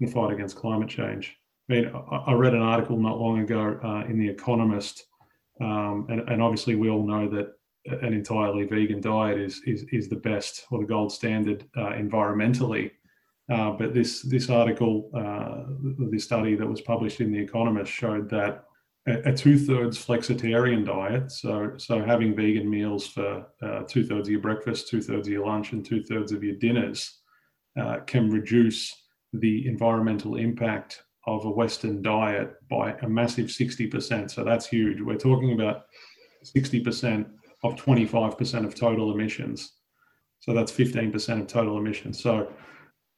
[0.00, 1.36] in the fight against climate change.
[1.70, 1.92] I mean,
[2.26, 5.04] I read an article not long ago uh, in The Economist,
[5.60, 7.52] um, and, and, obviously we all know that
[8.02, 12.90] an entirely vegan diet is is, is the best or the gold standard uh, environmentally.
[13.50, 15.64] Uh, but this this article, uh,
[16.10, 18.64] this study that was published in The Economist, showed that
[19.06, 24.88] a, two-thirds flexitarian diet, so so having vegan meals for uh, two-thirds of your breakfast,
[24.88, 27.20] two-thirds of your lunch, and two-thirds of your dinners,
[27.80, 28.94] uh, can reduce
[29.32, 34.30] the environmental impact of a Western diet by a massive 60%.
[34.30, 35.00] So that's huge.
[35.00, 35.84] We're talking about
[36.44, 37.26] 60%
[37.64, 39.72] of 25% of total emissions.
[40.40, 42.22] So that's 15% of total emissions.
[42.22, 42.52] So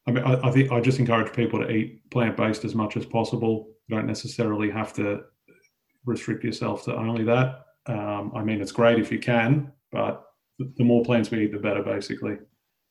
[0.06, 3.06] I mean, I, I think I just encourage people to eat plant-based as much as
[3.06, 3.68] possible.
[3.86, 5.20] You don't necessarily have to
[6.04, 7.66] restrict yourself to only that.
[7.86, 10.24] Um, I mean, it's great if you can, but
[10.58, 12.36] the more plants we eat, the better, basically.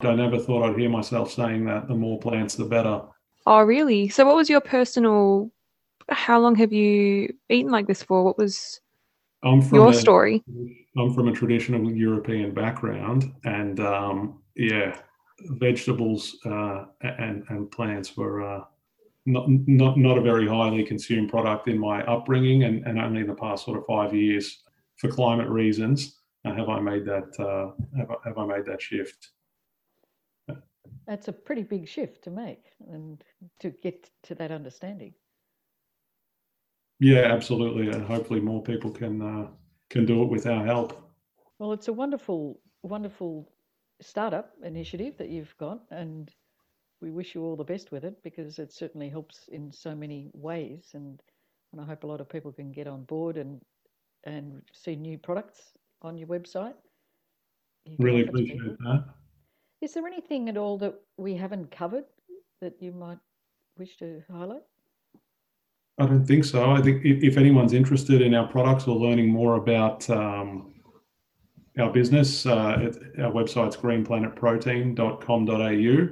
[0.00, 3.02] I never thought I'd hear myself saying that the more plants, the better.
[3.50, 4.08] Oh, really?
[4.08, 5.50] So, what was your personal?
[6.08, 8.22] How long have you eaten like this for?
[8.22, 8.80] What was
[9.42, 10.44] I'm from your a, story?
[10.96, 14.96] I'm from a traditional European background, and um, yeah,
[15.40, 18.62] vegetables uh, and and plants were uh,
[19.26, 23.26] not not not a very highly consumed product in my upbringing, and, and only in
[23.26, 24.62] the past sort of five years,
[24.94, 28.80] for climate reasons, uh, have I made that uh, have, I, have I made that
[28.80, 29.30] shift.
[31.10, 33.24] That's a pretty big shift to make and
[33.58, 35.12] to get to that understanding.
[37.00, 39.48] Yeah, absolutely, and hopefully more people can uh,
[39.88, 40.92] can do it with our help.
[41.58, 43.50] Well, it's a wonderful, wonderful
[44.00, 46.30] startup initiative that you've got, and
[47.02, 50.30] we wish you all the best with it because it certainly helps in so many
[50.32, 50.92] ways.
[50.94, 51.20] And,
[51.72, 53.60] and I hope a lot of people can get on board and
[54.22, 56.74] and see new products on your website.
[57.84, 59.06] You Really appreciate that.
[59.80, 62.04] Is there anything at all that we haven't covered
[62.60, 63.18] that you might
[63.78, 64.62] wish to highlight?
[65.98, 66.70] I don't think so.
[66.70, 70.74] I think if, if anyone's interested in our products or learning more about um,
[71.78, 76.08] our business, uh, it, our website's greenplanetprotein.com.au.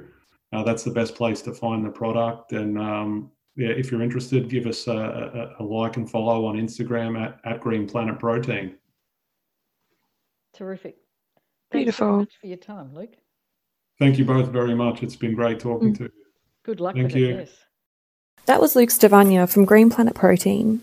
[0.51, 2.53] Uh, that's the best place to find the product.
[2.53, 6.55] And um, yeah, if you're interested, give us a, a, a like and follow on
[6.55, 8.75] Instagram at, at Green Planet Protein.
[10.53, 10.95] Terrific.
[11.71, 12.07] Thanks Beautiful.
[12.07, 13.15] very much for your time, Luke.
[13.99, 15.03] Thank you both very much.
[15.03, 15.97] It's been great talking mm.
[15.97, 16.11] to you.
[16.63, 17.29] Good luck Thank with you.
[17.29, 17.39] it.
[17.39, 17.51] Yes.
[18.45, 20.81] That was Luke Stavagna from Green Planet Protein.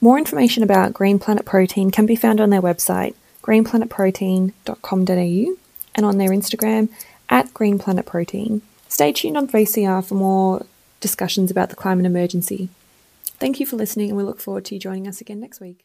[0.00, 5.56] More information about Green Planet Protein can be found on their website, greenplanetprotein.com.au,
[5.94, 6.88] and on their Instagram
[7.28, 8.62] at Green Planet Protein.
[8.88, 10.66] Stay tuned on 3CR for more
[11.00, 12.70] discussions about the climate emergency.
[13.38, 15.84] Thank you for listening, and we look forward to you joining us again next week.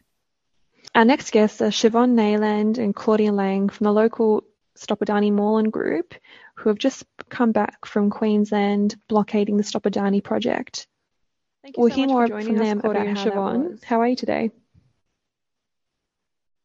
[0.96, 4.44] Our next guests are Siobhan Nayland and Claudia Lang from the local
[4.78, 6.14] Stopadani Moreland group,
[6.60, 10.88] who have just come back from Queensland blockading the Stopadani project.
[11.64, 13.84] Thank you We'll so hear much more for from joining us, them about how Siobhan.
[13.84, 14.52] How are you today?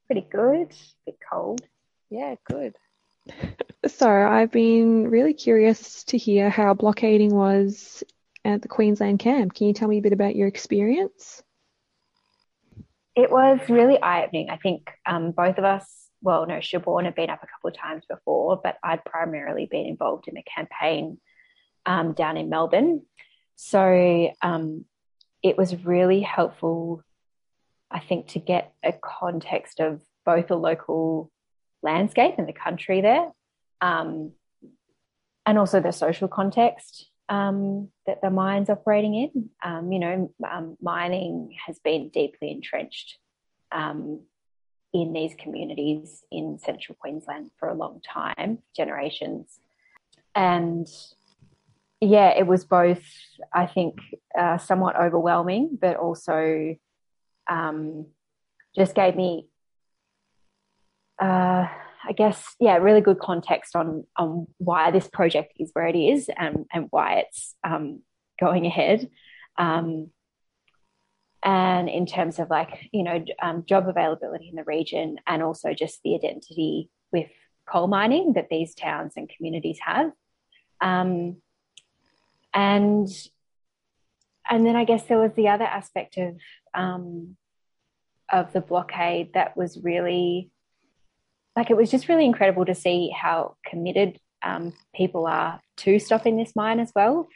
[0.07, 0.73] Pretty good.
[0.73, 1.63] A bit cold.
[2.11, 2.75] Yeah, good.
[3.87, 8.03] So, I've been really curious to hear how blockading was
[8.43, 9.53] at the Queensland camp.
[9.53, 11.43] Can you tell me a bit about your experience?
[13.15, 14.49] It was really eye opening.
[14.49, 17.77] I think um, both of us, well, no, Siobhan had been up a couple of
[17.77, 21.19] times before, but I'd primarily been involved in the campaign
[21.85, 23.03] um, down in Melbourne.
[23.57, 24.87] So um,
[25.43, 27.03] it was really helpful,
[27.91, 31.31] I think, to get a context of both the local
[31.83, 33.31] landscape and the country there,
[33.83, 34.33] um,
[35.45, 39.51] and also the social context um, that the mine's operating in.
[39.63, 43.19] Um, you know, um, mining has been deeply entrenched
[43.71, 44.23] um,
[44.95, 49.59] in these communities in central Queensland for a long time, generations.
[50.37, 50.87] And
[52.01, 53.03] yeah, it was both,
[53.53, 53.99] I think,
[54.39, 56.77] uh, somewhat overwhelming, but also
[57.51, 58.07] um,
[58.77, 59.49] just gave me,
[61.21, 61.67] uh,
[62.07, 66.31] I guess, yeah, really good context on on why this project is where it is
[66.37, 68.03] and and why it's um,
[68.39, 69.09] going ahead.
[69.59, 70.11] Um,
[71.45, 75.75] and in terms of like you know um, job availability in the region and also
[75.75, 77.29] just the identity with
[77.69, 80.11] coal mining that these towns and communities have
[80.81, 81.37] um,
[82.53, 83.09] and
[84.49, 86.37] and then I guess there was the other aspect of
[86.75, 87.37] um,
[88.33, 90.51] of the blockade that was really
[91.57, 96.37] like it was just really incredible to see how committed um, people are to stopping
[96.37, 97.29] this mine as well.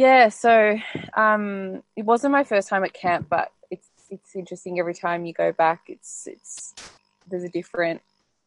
[0.00, 0.78] Yeah, so
[1.12, 5.34] um, it wasn't my first time at camp, but it's it's interesting every time you
[5.34, 5.82] go back.
[5.88, 6.74] It's it's
[7.28, 8.00] there's a different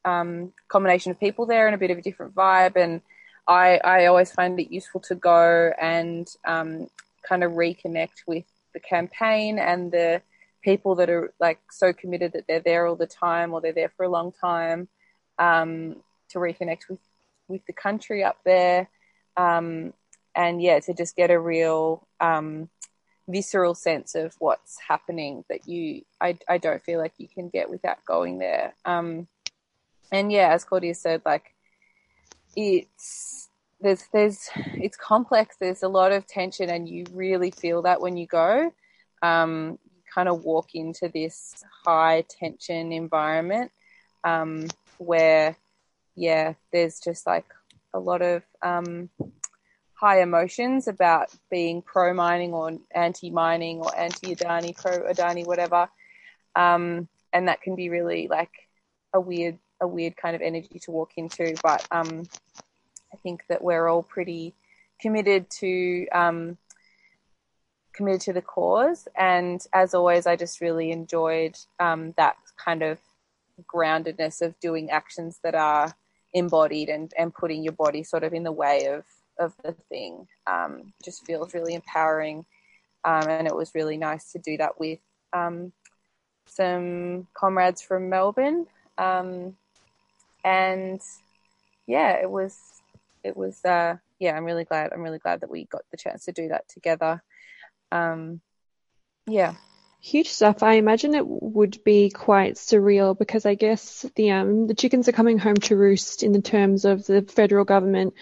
[0.04, 3.01] um, combination of people there and a bit of a different vibe, and
[3.47, 6.89] I I always find it useful to go and um,
[7.22, 10.24] kind of reconnect with the campaign and the
[10.64, 13.93] people that are like so committed that they're there all the time or they're there
[13.95, 14.88] for a long time
[15.38, 15.97] um,
[16.30, 17.01] to reconnect with
[17.47, 18.89] with the country up there.
[19.38, 19.93] Um,
[20.36, 22.70] and yeah, to just get a real um,
[23.28, 27.70] visceral sense of what's happening that you I, I don't feel like you can get
[27.70, 28.74] without going there.
[28.86, 29.28] Um,
[30.12, 31.54] and yeah, as Claudia said, like
[32.56, 33.50] it's
[33.82, 35.58] there's there's it's complex.
[35.60, 38.72] There's a lot of tension, and you really feel that when you go.
[39.22, 43.72] Um, you kind of walk into this high tension environment
[44.26, 44.68] um,
[44.98, 45.56] where,
[46.16, 47.46] yeah, there's just like
[47.94, 49.10] a lot of um,
[50.04, 55.88] high emotions about being pro mining or anti mining or anti Adani, pro Adani, whatever.
[56.58, 58.51] Um, and that can be really like
[59.14, 61.56] a weird, a weird kind of energy to walk into.
[61.64, 62.24] But um,
[63.14, 64.54] I think that we're all pretty
[64.99, 66.58] committed to um,
[67.93, 69.08] committed to the cause.
[69.16, 72.97] And as always, I just really enjoyed um, that kind of
[73.74, 75.95] groundedness of doing actions that are
[76.34, 79.06] embodied and, and putting your body sort of in the way of,
[79.40, 80.28] of the thing.
[80.48, 82.46] Um, just feels really empowering.
[83.06, 85.00] Um, and it was really nice to do that with
[85.34, 85.74] um,
[86.46, 88.66] some comrades from Melbourne.
[88.98, 89.58] Um,
[90.46, 91.02] and
[91.88, 92.58] yeah, it was,
[93.24, 94.94] it was, uh, yeah, I'm really glad.
[94.94, 97.22] I'm really glad that we got the chance to do that together.
[97.92, 98.42] Um,
[99.28, 99.56] yeah.
[100.02, 100.64] Huge stuff.
[100.64, 105.14] I imagine it would be quite surreal because I guess the um the chickens are
[105.14, 108.14] coming home to roost in the terms of the federal government,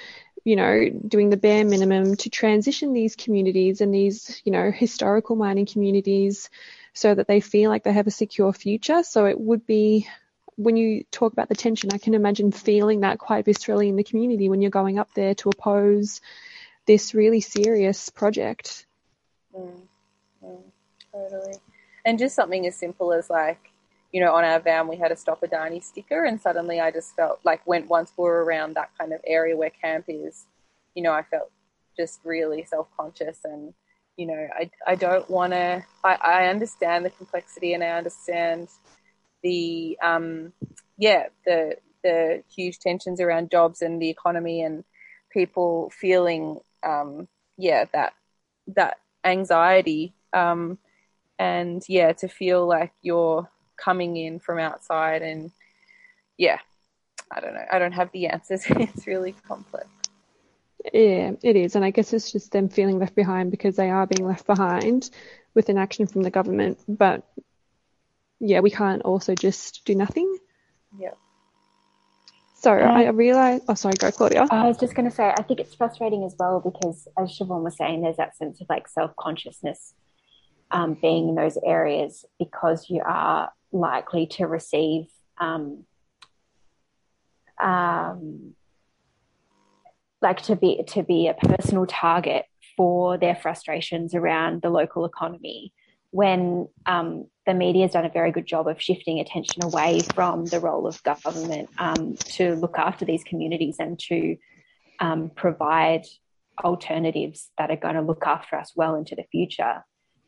[0.43, 5.35] you know, doing the bare minimum to transition these communities and these, you know, historical
[5.35, 6.49] mining communities
[6.93, 9.03] so that they feel like they have a secure future.
[9.03, 10.07] So it would be
[10.55, 14.03] when you talk about the tension, I can imagine feeling that quite viscerally in the
[14.03, 16.21] community when you're going up there to oppose
[16.85, 18.85] this really serious project.
[19.55, 19.81] Mm,
[20.43, 20.61] mm,
[21.11, 21.55] totally.
[22.05, 23.70] And just something as simple as like,
[24.12, 27.16] you know, on our van we had a Stop Adani sticker, and suddenly I just
[27.16, 30.45] felt like went once we are around that kind of area where camp is,
[30.95, 31.51] you know, I felt
[31.97, 33.74] just really self conscious and
[34.18, 38.68] you know, I, I don't want to, I, I understand the complexity and I understand
[39.41, 40.53] the, um,
[40.97, 44.84] yeah, the, the huge tensions around jobs and the economy and
[45.32, 48.14] people feeling, um, yeah, that,
[48.68, 50.14] that anxiety.
[50.34, 50.78] Um,
[51.39, 53.49] and yeah, to feel like you're
[53.84, 55.51] coming in from outside and
[56.38, 56.59] yeah,
[57.32, 57.65] I don't know.
[57.71, 58.63] I don't have the answers.
[58.69, 59.88] it's really complex.
[60.93, 61.75] Yeah, it is.
[61.75, 65.09] And I guess it's just them feeling left behind because they are being left behind
[65.53, 66.79] with an action from the government.
[66.88, 67.23] But
[68.39, 70.38] yeah, we can't also just do nothing.
[70.97, 71.11] Yeah.
[72.55, 74.47] So um, I realize, oh, sorry, go, Claudia.
[74.51, 77.63] I was just going to say, I think it's frustrating as well because, as Siobhan
[77.63, 79.95] was saying, there's that sense of like self consciousness
[80.69, 85.05] um, being in those areas because you are likely to receive
[85.39, 85.86] um,
[87.61, 88.53] um,
[90.22, 92.45] like to be to be a personal target
[92.78, 95.74] for their frustrations around the local economy
[96.11, 100.45] when um, the media has done a very good job of shifting attention away from
[100.45, 104.36] the role of government um, to look after these communities and to
[104.99, 106.03] um, provide
[106.63, 109.84] alternatives that are going to look after us well into the future.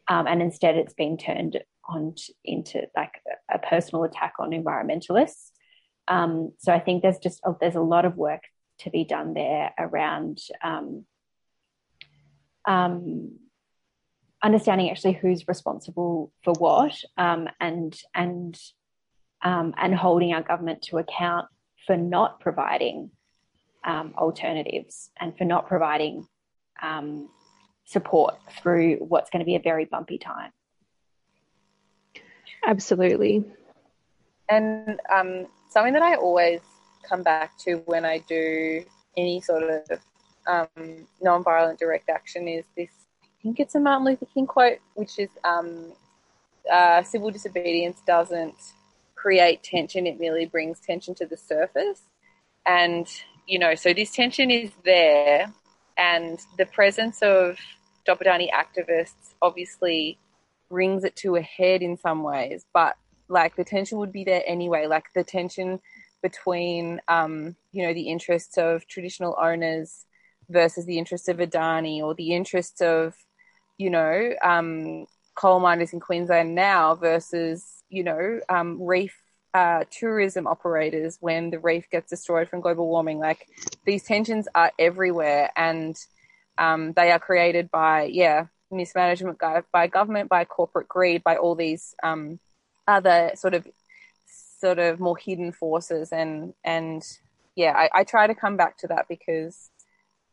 [0.08, 4.52] Um, and instead, it's been turned on to, into like a, a, personal attack on
[4.52, 5.52] environmentalists.
[6.08, 8.44] Um, so I think there's just there's a lot of work
[8.80, 11.06] to be done there around um,
[12.66, 13.38] um,
[14.42, 18.60] understanding actually who's responsible for what um, and and
[19.44, 21.48] um, and holding our government to account
[21.86, 23.12] for not providing
[23.86, 26.28] um, alternatives and for not providing
[27.86, 30.52] support through what's going to be a very bumpy time.
[32.66, 33.44] Absolutely.
[34.50, 36.62] And um, something that I always
[37.08, 38.84] come back to when I do
[39.18, 40.00] any sort of
[40.48, 42.90] um, non-violent direct action is this.
[43.24, 45.94] I think it's a Martin Luther King quote, which is um,
[46.72, 48.56] uh, "Civil disobedience doesn't
[49.16, 52.02] create tension; it merely brings tension to the surface."
[52.66, 53.08] And
[53.48, 55.52] you know, so this tension is there,
[55.98, 57.58] and the presence of
[58.02, 60.18] Stop Adani activists obviously
[60.74, 62.96] brings it to a head in some ways, but
[63.28, 64.88] like the tension would be there anyway.
[64.88, 65.80] Like the tension
[66.24, 70.06] between um, you know the interests of traditional owners
[70.50, 73.14] versus the interests of Adani or the interests of
[73.78, 75.06] you know um,
[75.36, 79.16] coal miners in Queensland now versus you know um, reef
[79.54, 83.20] uh, tourism operators when the reef gets destroyed from global warming.
[83.20, 83.48] Like
[83.86, 85.96] these tensions are everywhere, and
[86.58, 89.40] um, they are created by yeah mismanagement
[89.72, 92.40] by government, by corporate greed, by all these um,
[92.88, 93.68] other sort of
[94.60, 96.12] sort of more hidden forces.
[96.12, 97.04] And and
[97.56, 99.70] yeah I, I try to come back to that because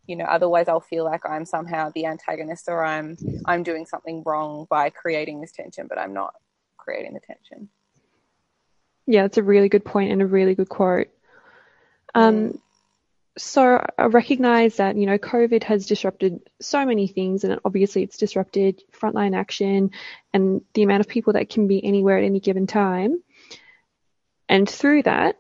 [0.06, 4.22] you know otherwise i'll feel like i'm somehow the antagonist or i'm i'm doing something
[4.24, 6.34] wrong by creating this tension but i'm not
[6.78, 7.68] creating the tension.
[9.06, 11.08] Yeah that's a really good point and a really good quote.
[12.14, 12.58] Um mm.
[13.42, 18.16] So i recognize that you know covid has disrupted so many things and obviously it's
[18.16, 19.90] disrupted frontline action
[20.32, 23.22] and the amount of people that can be anywhere at any given time
[24.50, 25.38] and through that,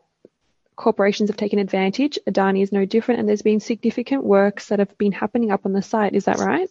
[0.76, 2.16] corporations have taken advantage.
[2.28, 5.72] Adani is no different, and there's been significant works that have been happening up on
[5.72, 6.14] the site.
[6.14, 6.70] Is that right?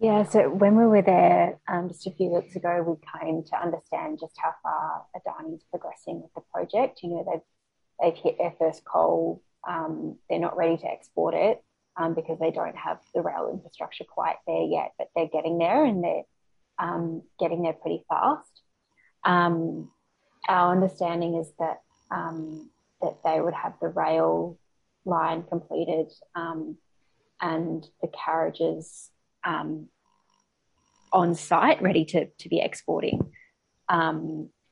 [0.00, 3.62] Yeah, so when we were there um, just a few weeks ago, we came to
[3.62, 7.00] understand just how far Adani is progressing with the project.
[7.04, 7.40] You know, they've
[8.02, 9.42] they've hit their first coal.
[9.68, 11.62] Um, they're not ready to export it,
[11.96, 15.84] um, because they don't have the rail infrastructure quite there yet, but they're getting there
[15.84, 16.22] and they're
[16.78, 18.62] um, getting there pretty fast.
[19.24, 19.90] Um,
[20.48, 22.70] our understanding is that um,
[23.02, 24.58] that they would have the rail
[25.04, 26.76] line completed um,
[27.40, 29.10] and the carriages
[31.12, 33.30] on site, ready to to be exporting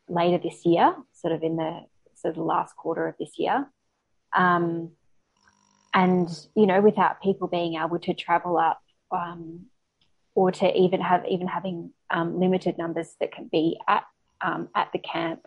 [0.09, 1.81] later this year, sort of in the
[2.25, 3.71] of the last quarter of this year.
[4.37, 4.93] Um,
[5.95, 9.67] and you know, without people being able to travel up um,
[10.35, 14.05] or to even have even having um, limited numbers that can be at
[14.41, 15.47] um, at the camp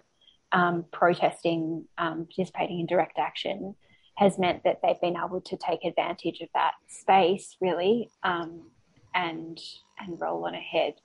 [0.51, 3.75] um, protesting, um, participating in direct action,
[4.17, 9.59] has meant that they've been able to take advantage of that space really and
[9.99, 10.95] and roll on ahead.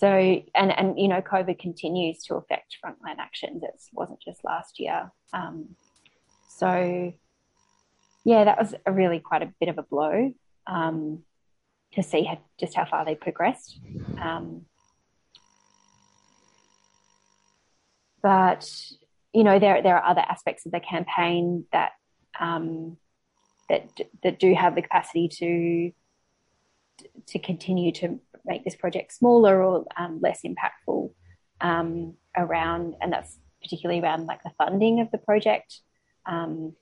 [0.00, 3.62] So, and, and, you know, COVID continues to affect frontline actions.
[3.62, 5.12] It wasn't just last year.
[5.34, 5.76] Um,
[6.48, 7.12] so,
[8.24, 10.32] yeah, that was a really quite a bit of a blow
[10.66, 11.22] um,
[11.92, 13.78] to see how, just how far they progressed.
[14.18, 14.62] Um,
[18.22, 18.72] but,
[19.34, 21.92] you know, there, there are other aspects of the campaign that,
[22.40, 22.96] um,
[23.68, 23.90] that,
[24.22, 25.92] that do have the capacity to,
[27.26, 31.10] to continue to make this project smaller or um, less impactful
[31.60, 35.80] um, around, and that's particularly around like the funding of the project.
[36.26, 36.74] Um,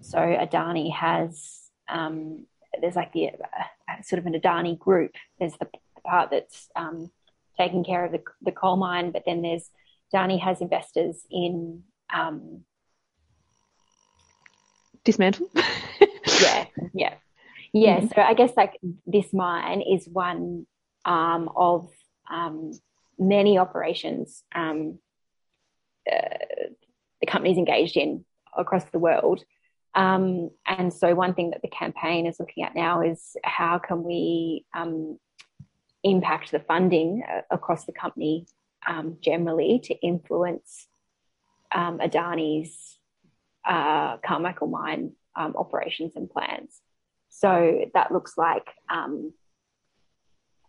[0.00, 2.46] so Adani has um,
[2.80, 5.12] there's like the uh, sort of an Adani group.
[5.38, 7.10] There's the, the part that's um,
[7.58, 9.68] taking care of the, the coal mine, but then there's
[10.12, 12.64] Adani has investors in um,
[15.04, 15.48] dismantle.
[16.42, 17.14] yeah, yeah.
[17.72, 18.08] Yeah, mm-hmm.
[18.14, 20.66] so I guess like this mine is one
[21.04, 21.90] um, of
[22.30, 22.72] um,
[23.18, 24.98] many operations um,
[26.10, 26.36] uh,
[27.20, 28.24] the company's engaged in
[28.56, 29.44] across the world.
[29.94, 34.02] Um, and so, one thing that the campaign is looking at now is how can
[34.02, 35.18] we um,
[36.02, 38.46] impact the funding uh, across the company
[38.86, 40.88] um, generally to influence
[41.72, 42.98] Adani's
[43.66, 46.80] uh, Carmichael mine operations and plans.
[47.34, 49.32] So that looks like um,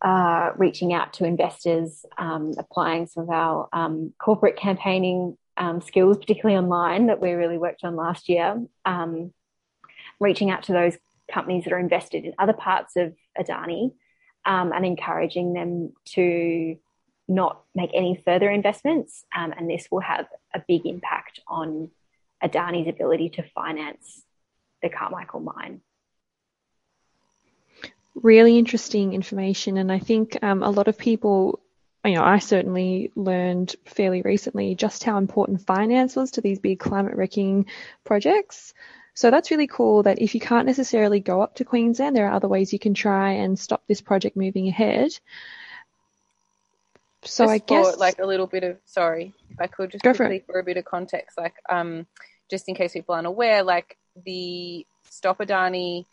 [0.02, 6.18] uh, reaching out to investors, um, applying some of our um, corporate campaigning um, skills,
[6.18, 8.64] particularly online, that we really worked on last year.
[8.86, 9.34] Um,
[10.22, 10.98] reaching out to those
[11.32, 13.92] companies that are invested in other parts of Adani
[14.46, 16.78] um, and encouraging them to
[17.28, 19.26] not make any further investments.
[19.34, 21.90] and this will have a big impact on
[22.42, 24.24] Adani's ability to finance
[24.82, 25.82] the Carmichael mine
[28.16, 29.78] really interesting information.
[29.78, 31.60] And I think um, a lot of people,
[32.06, 36.80] you know, I certainly learned fairly recently just how important finance was to these big
[36.80, 37.66] climate wrecking
[38.04, 38.74] projects.
[39.16, 42.34] So that's really cool that if you can't necessarily go up to Queensland, there are
[42.34, 45.12] other ways you can try and stop this project moving ahead.
[47.24, 50.40] So just I guess like a little bit of sorry, if I could just quickly
[50.40, 52.08] for, for, a bit of context, like um,
[52.50, 56.06] just in case people aren't aware, like the Stop Adani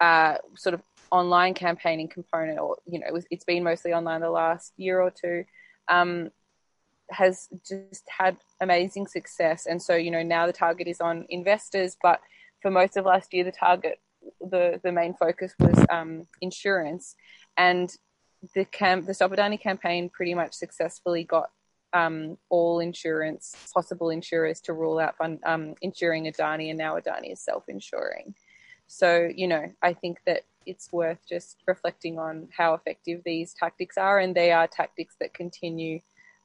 [0.00, 4.72] uh, sort of online campaigning component, or you know, it's been mostly online the last
[4.76, 5.44] year or two,
[5.88, 6.30] um,
[7.10, 9.66] has just had amazing success.
[9.66, 12.20] And so, you know, now the target is on investors, but
[12.60, 14.00] for most of last year, the target,
[14.40, 17.14] the the main focus was um, insurance,
[17.56, 17.94] and
[18.54, 21.50] the camp, the Stop Adani campaign, pretty much successfully got
[21.92, 27.40] um, all insurance, possible insurers to rule out um, insuring Adani, and now Adani is
[27.40, 28.34] self-insuring.
[28.88, 33.96] So, you know, I think that it's worth just reflecting on how effective these tactics
[33.96, 36.00] are, and they are tactics that continue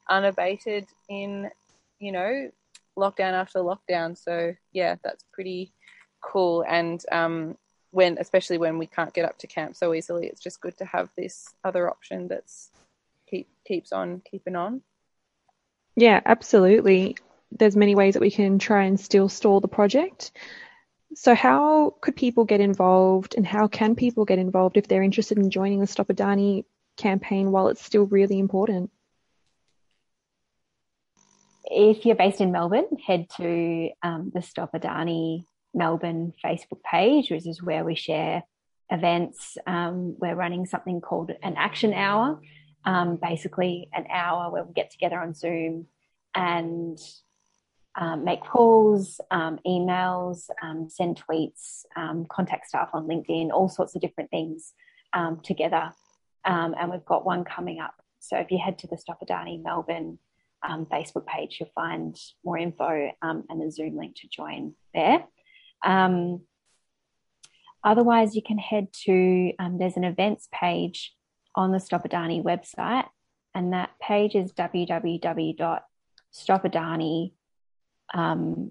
[0.08, 1.50] unabated in,
[1.98, 2.50] you know,
[2.96, 4.16] lockdown after lockdown.
[4.16, 5.72] So yeah, that's pretty
[6.20, 6.64] cool.
[6.68, 7.56] And um,
[7.90, 10.84] when, especially when we can't get up to camp so easily, it's just good to
[10.84, 12.70] have this other option that's
[13.28, 14.82] keep keeps on keeping on.
[15.96, 17.16] Yeah, absolutely.
[17.52, 20.32] There's many ways that we can try and still stall the project.
[21.14, 25.38] So, how could people get involved, and how can people get involved if they're interested
[25.38, 26.64] in joining the Stop Adani
[26.96, 28.90] campaign while it's still really important?
[31.64, 37.46] If you're based in Melbourne, head to um, the Stop Adani Melbourne Facebook page, which
[37.46, 38.42] is where we share
[38.90, 39.56] events.
[39.66, 42.40] Um, we're running something called an action hour,
[42.84, 45.86] um, basically, an hour where we get together on Zoom
[46.34, 46.98] and
[47.96, 53.94] um, make calls, um, emails, um, send tweets, um, contact staff on LinkedIn, all sorts
[53.94, 54.72] of different things
[55.12, 55.92] um, together.
[56.44, 57.94] And we've got one coming up.
[58.18, 60.18] So if you head to the Stop Adani Melbourne
[60.64, 65.24] Facebook page, you'll find more info and the Zoom link to join there.
[67.84, 71.14] otherwise, you can head to there's an events page
[71.54, 73.06] on the Stop Adani website,
[73.54, 77.30] and that page is www.stopadani.com
[78.14, 78.70] um,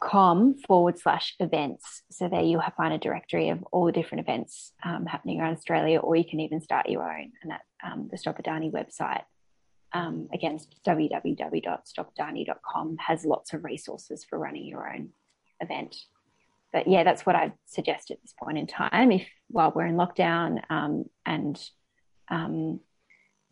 [0.00, 2.02] com forward slash events.
[2.10, 5.98] So there you'll find a directory of all the different events um, happening around Australia,
[5.98, 7.32] or you can even start your own.
[7.42, 9.24] And that um, the Stop Adani website,
[9.92, 15.08] um, again, www.stopadani.com has lots of resources for running your own
[15.60, 15.96] event.
[16.72, 19.12] But yeah, that's what I'd suggest at this point in time.
[19.12, 21.58] If while we're in lockdown um, and
[22.28, 22.80] um,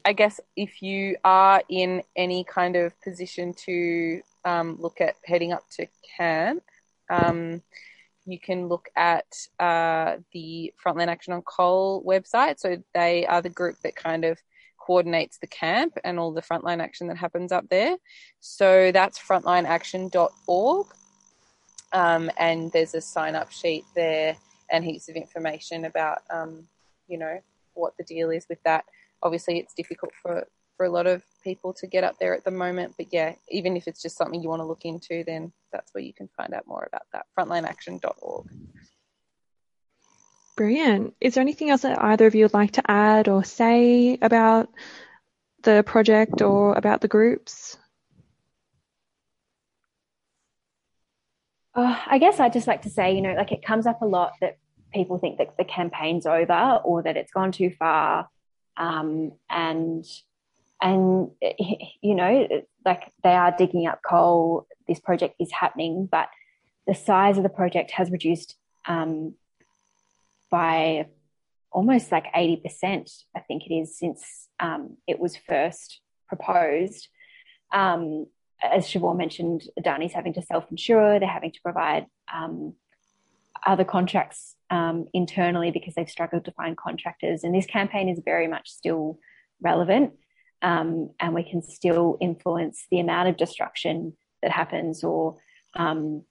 [0.05, 5.53] I guess if you are in any kind of position to um, look at heading
[5.53, 5.87] up to
[6.17, 6.63] camp,
[7.09, 7.63] um,
[8.25, 9.27] you can look at
[9.59, 12.59] uh, the Frontline Action on Coal website.
[12.59, 14.39] So they are the group that kind of
[14.79, 17.97] coordinates the camp and all the frontline action that happens up there.
[18.41, 20.87] So that's frontlineaction.org.
[21.93, 24.37] Um, and there's a sign up sheet there
[24.71, 26.67] and heaps of information about, um,
[27.07, 27.41] you know,
[27.75, 28.85] what the deal is with that
[29.23, 30.47] obviously it's difficult for
[30.77, 32.95] for a lot of people to get up there at the moment.
[32.97, 36.03] But yeah, even if it's just something you want to look into, then that's where
[36.03, 37.27] you can find out more about that.
[37.39, 38.47] Frontlineaction.org.
[40.57, 41.15] Brilliant.
[41.21, 44.69] Is there anything else that either of you would like to add or say about
[45.63, 47.79] the project or about the groups?
[51.75, 54.07] Uh, I guess I'd just like to say, you know, like it comes up a
[54.07, 54.59] lot that
[54.93, 58.29] people think that the campaign's over or that it's gone too far
[58.77, 60.05] um, and
[60.81, 61.31] and
[62.03, 62.49] you know
[62.85, 64.67] like they are digging up coal.
[64.89, 66.29] This project is happening but
[66.87, 68.57] the size of the project has reduced
[68.87, 69.35] um,
[70.51, 71.07] by
[71.71, 77.09] almost like 80% i think it is since um, it was first proposed.
[77.73, 78.27] Um,
[78.63, 81.19] as Siobhan mentioned adani's having to self-insure.
[81.19, 82.75] They're having to provide um,
[83.67, 87.45] other contracts um, internally because they've struggled to find contractors.
[87.45, 89.19] And this campaign is very much still
[89.61, 90.15] relevant,
[90.63, 95.37] um, and we can still influence the amount of destruction that happens or
[95.75, 96.25] um,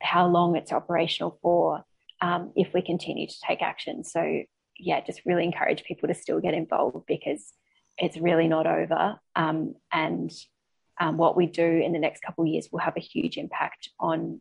[0.00, 1.84] how long it's operational for
[2.20, 4.04] um, if we continue to take action.
[4.04, 4.42] So,
[4.78, 7.52] yeah, just really encourage people to still get involved because
[7.98, 9.18] it's really not over.
[9.34, 10.30] Um, and
[11.00, 13.90] um, what we do in the next couple of years will have a huge impact
[13.98, 14.40] on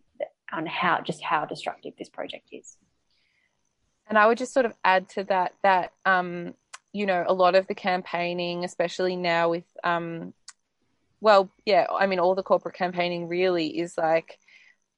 [0.54, 2.78] on how just how destructive this project is.
[4.10, 6.54] And I would just sort of add to that that um,
[6.94, 10.34] you know a lot of the campaigning, especially now with um,
[11.20, 14.40] well, yeah, I mean all the corporate campaigning really is like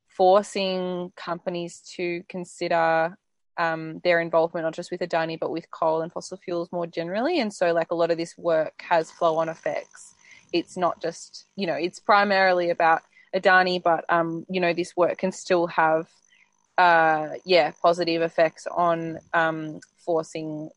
[0.08, 3.18] forcing companies to consider
[3.58, 7.40] um, their involvement not just with Adani but with coal and fossil fuels more generally.
[7.40, 10.14] And so like a lot of this work has flow on effects.
[10.54, 13.02] It's not just you know it's primarily about
[13.36, 16.08] Adani, but um, you know this work can still have
[16.80, 20.70] uh, yeah positive effects on um, forcing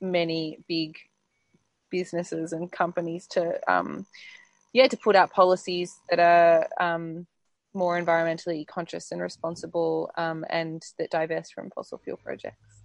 [0.00, 0.98] many big
[1.90, 4.06] businesses and companies to um,
[4.74, 7.26] yeah to put out policies that are um,
[7.72, 12.82] more environmentally conscious and responsible um, and that divest from fossil fuel projects.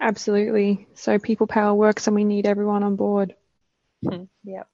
[0.00, 0.86] Absolutely.
[0.94, 3.34] So people power works and we need everyone on board.
[4.44, 4.68] yep.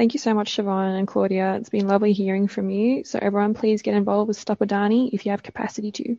[0.00, 1.56] Thank you so much, Siobhan and Claudia.
[1.56, 3.04] It's been lovely hearing from you.
[3.04, 6.16] So everyone, please get involved with Stop Adani if you have capacity to.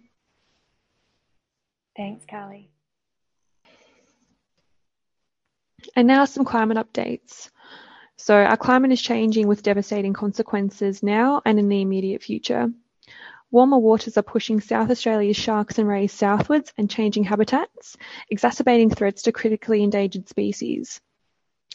[1.97, 2.69] Thanks, Carly.
[5.95, 7.49] And now some climate updates.
[8.17, 12.69] So our climate is changing with devastating consequences now and in the immediate future.
[13.49, 17.97] Warmer waters are pushing South Australia's sharks and rays southwards and changing habitats,
[18.29, 21.01] exacerbating threats to critically endangered species.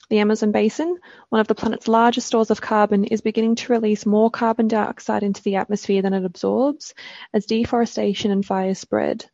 [0.09, 0.99] The Amazon basin,
[1.31, 5.25] one of the planet's largest stores of carbon, is beginning to release more carbon dioxide
[5.25, 6.95] into the atmosphere than it absorbs
[7.33, 9.29] as deforestation and fires spread.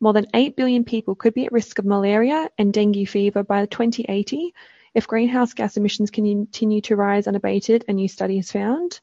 [0.00, 3.66] More than 8 billion people could be at risk of malaria and dengue fever by
[3.66, 4.52] 2080
[4.94, 8.98] if greenhouse gas emissions continue to rise unabated, a new study has found.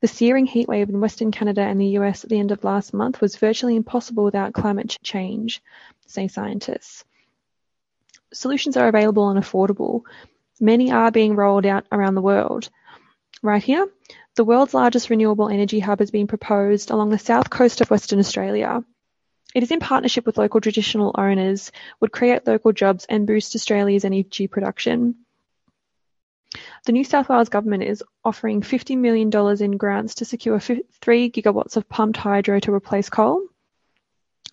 [0.00, 3.20] The searing heatwave in Western Canada and the US at the end of last month
[3.20, 5.60] was virtually impossible without climate change,
[6.06, 7.04] say scientists
[8.36, 10.02] solutions are available and affordable.
[10.60, 12.68] Many are being rolled out around the world.
[13.42, 13.88] Right here,
[14.34, 18.18] the world's largest renewable energy hub is being proposed along the south coast of Western
[18.18, 18.84] Australia.
[19.54, 24.04] It is in partnership with local traditional owners, would create local jobs and boost Australia's
[24.04, 25.16] energy production.
[26.84, 29.30] The New South Wales government is offering $50 million
[29.62, 30.84] in grants to secure 3
[31.30, 33.42] gigawatts of pumped hydro to replace coal.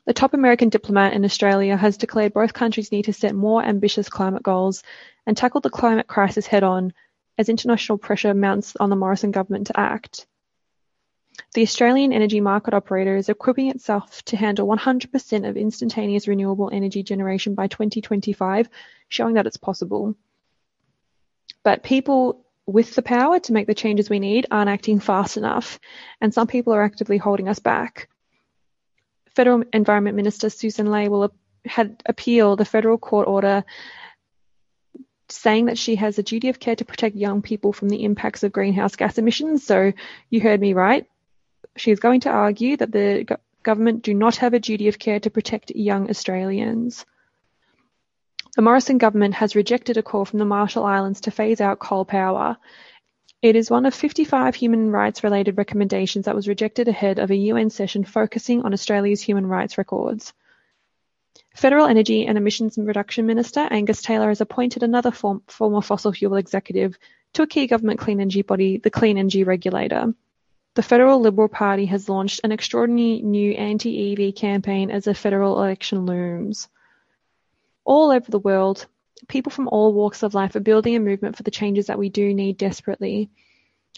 [0.06, 4.10] The top American diplomat in Australia has declared both countries need to set more ambitious
[4.10, 4.84] climate goals
[5.26, 6.94] and tackle the climate crisis head on
[7.38, 10.28] as international pressure mounts on the Morrison government to act.
[11.54, 17.02] The Australian energy market operator is equipping itself to handle 100% of instantaneous renewable energy
[17.02, 18.70] generation by 2025,
[19.08, 20.16] showing that it's possible.
[21.64, 25.80] But people with the power to make the changes we need aren't acting fast enough,
[26.22, 28.10] and some people are actively holding us back.
[29.36, 31.34] Federal Environment Minister Susan Ley will
[31.66, 33.64] had appealed the federal court order
[35.30, 38.44] saying that she has a duty of care to protect young people from the impacts
[38.44, 39.66] of greenhouse gas emissions.
[39.66, 39.94] So
[40.30, 41.08] you heard me right.
[41.78, 45.20] She is going to argue that the government do not have a duty of care
[45.20, 47.06] to protect young Australians.
[48.56, 52.06] The Morrison government has rejected a call from the Marshall Islands to phase out coal
[52.06, 52.58] power.
[53.44, 57.36] It is one of 55 human rights related recommendations that was rejected ahead of a
[57.36, 60.32] UN session focusing on Australia's human rights records.
[61.54, 66.38] Federal Energy and Emissions Reduction Minister Angus Taylor has appointed another form, former fossil fuel
[66.38, 66.98] executive
[67.34, 70.14] to a key government clean energy body, the Clean Energy Regulator.
[70.76, 75.58] The Federal Liberal Party has launched an extraordinary new anti EV campaign as the federal
[75.58, 76.70] election looms.
[77.84, 78.88] All over the world,
[79.28, 82.10] people from all walks of life are building a movement for the changes that we
[82.10, 83.30] do need desperately.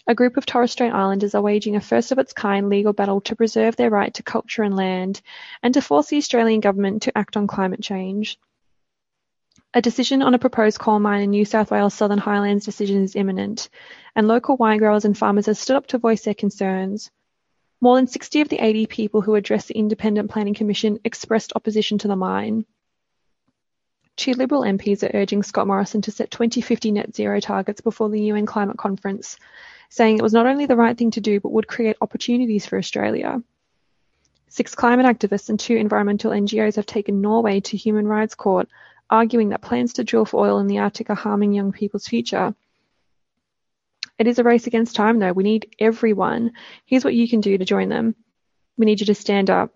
[0.06, 3.20] A group of Torres Strait Islanders are waging a first of its kind legal battle
[3.22, 5.20] to preserve their right to culture and land,
[5.62, 8.38] and to force the Australian Government to act on climate change.
[9.74, 13.16] A decision on a proposed coal mine in New South Wales Southern Highlands decision is
[13.16, 13.68] imminent,
[14.14, 17.10] and local wine growers and farmers have stood up to voice their concerns.
[17.80, 21.98] More than 60 of the 80 people who addressed the Independent Planning Commission expressed opposition
[21.98, 22.64] to the mine.
[24.16, 28.20] Two Liberal MPs are urging Scott Morrison to set 2050 net zero targets before the
[28.22, 29.36] UN climate conference,
[29.90, 32.78] saying it was not only the right thing to do but would create opportunities for
[32.78, 33.42] Australia.
[34.48, 38.68] Six climate activists and two environmental NGOs have taken Norway to human rights court,
[39.10, 42.54] arguing that plans to drill for oil in the Arctic are harming young people's future.
[44.18, 45.32] It is a race against time, though.
[45.32, 46.52] We need everyone.
[46.86, 48.14] Here's what you can do to join them.
[48.78, 49.75] We need you to stand up.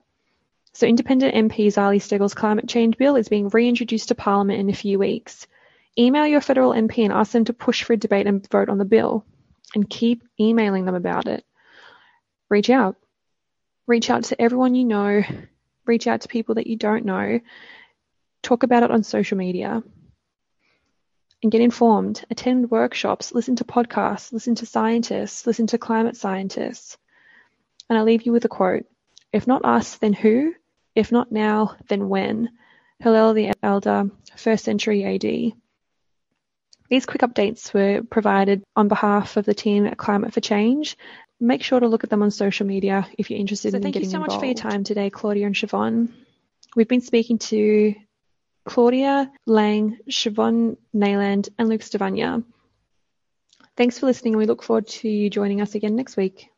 [0.73, 4.75] So, Independent MP Zali Steggall's climate change bill is being reintroduced to Parliament in a
[4.75, 5.47] few weeks.
[5.99, 8.79] Email your federal MP and ask them to push for a debate and vote on
[8.79, 9.25] the bill
[9.75, 11.45] and keep emailing them about it.
[12.49, 12.97] Reach out.
[13.87, 15.23] Reach out to everyone you know.
[15.87, 17.41] Reach out to people that you don't know.
[18.43, 19.83] Talk about it on social media.
[21.43, 22.25] And get informed.
[22.31, 23.33] Attend workshops.
[23.33, 24.33] Listen to podcasts.
[24.33, 25.47] Listen to scientists.
[25.47, 26.99] Listen to climate scientists.
[27.89, 28.85] And I leave you with a quote
[29.33, 30.55] If not us, then who?
[30.95, 32.51] If not now, then when?
[32.99, 35.53] Hillel the Elder, first century AD.
[36.91, 40.97] These quick updates were provided on behalf of the team at Climate for Change.
[41.39, 44.03] Make sure to look at them on social media if you're interested so in getting
[44.03, 44.05] involved.
[44.05, 44.33] Thank you so involved.
[44.33, 46.09] much for your time today, Claudia and Siobhan.
[46.77, 47.95] We've been speaking to
[48.65, 52.45] Claudia Lang, Siobhan Nayland, and Luke Stavagna.
[53.77, 56.51] Thanks for listening, and we look forward to you joining us again next week.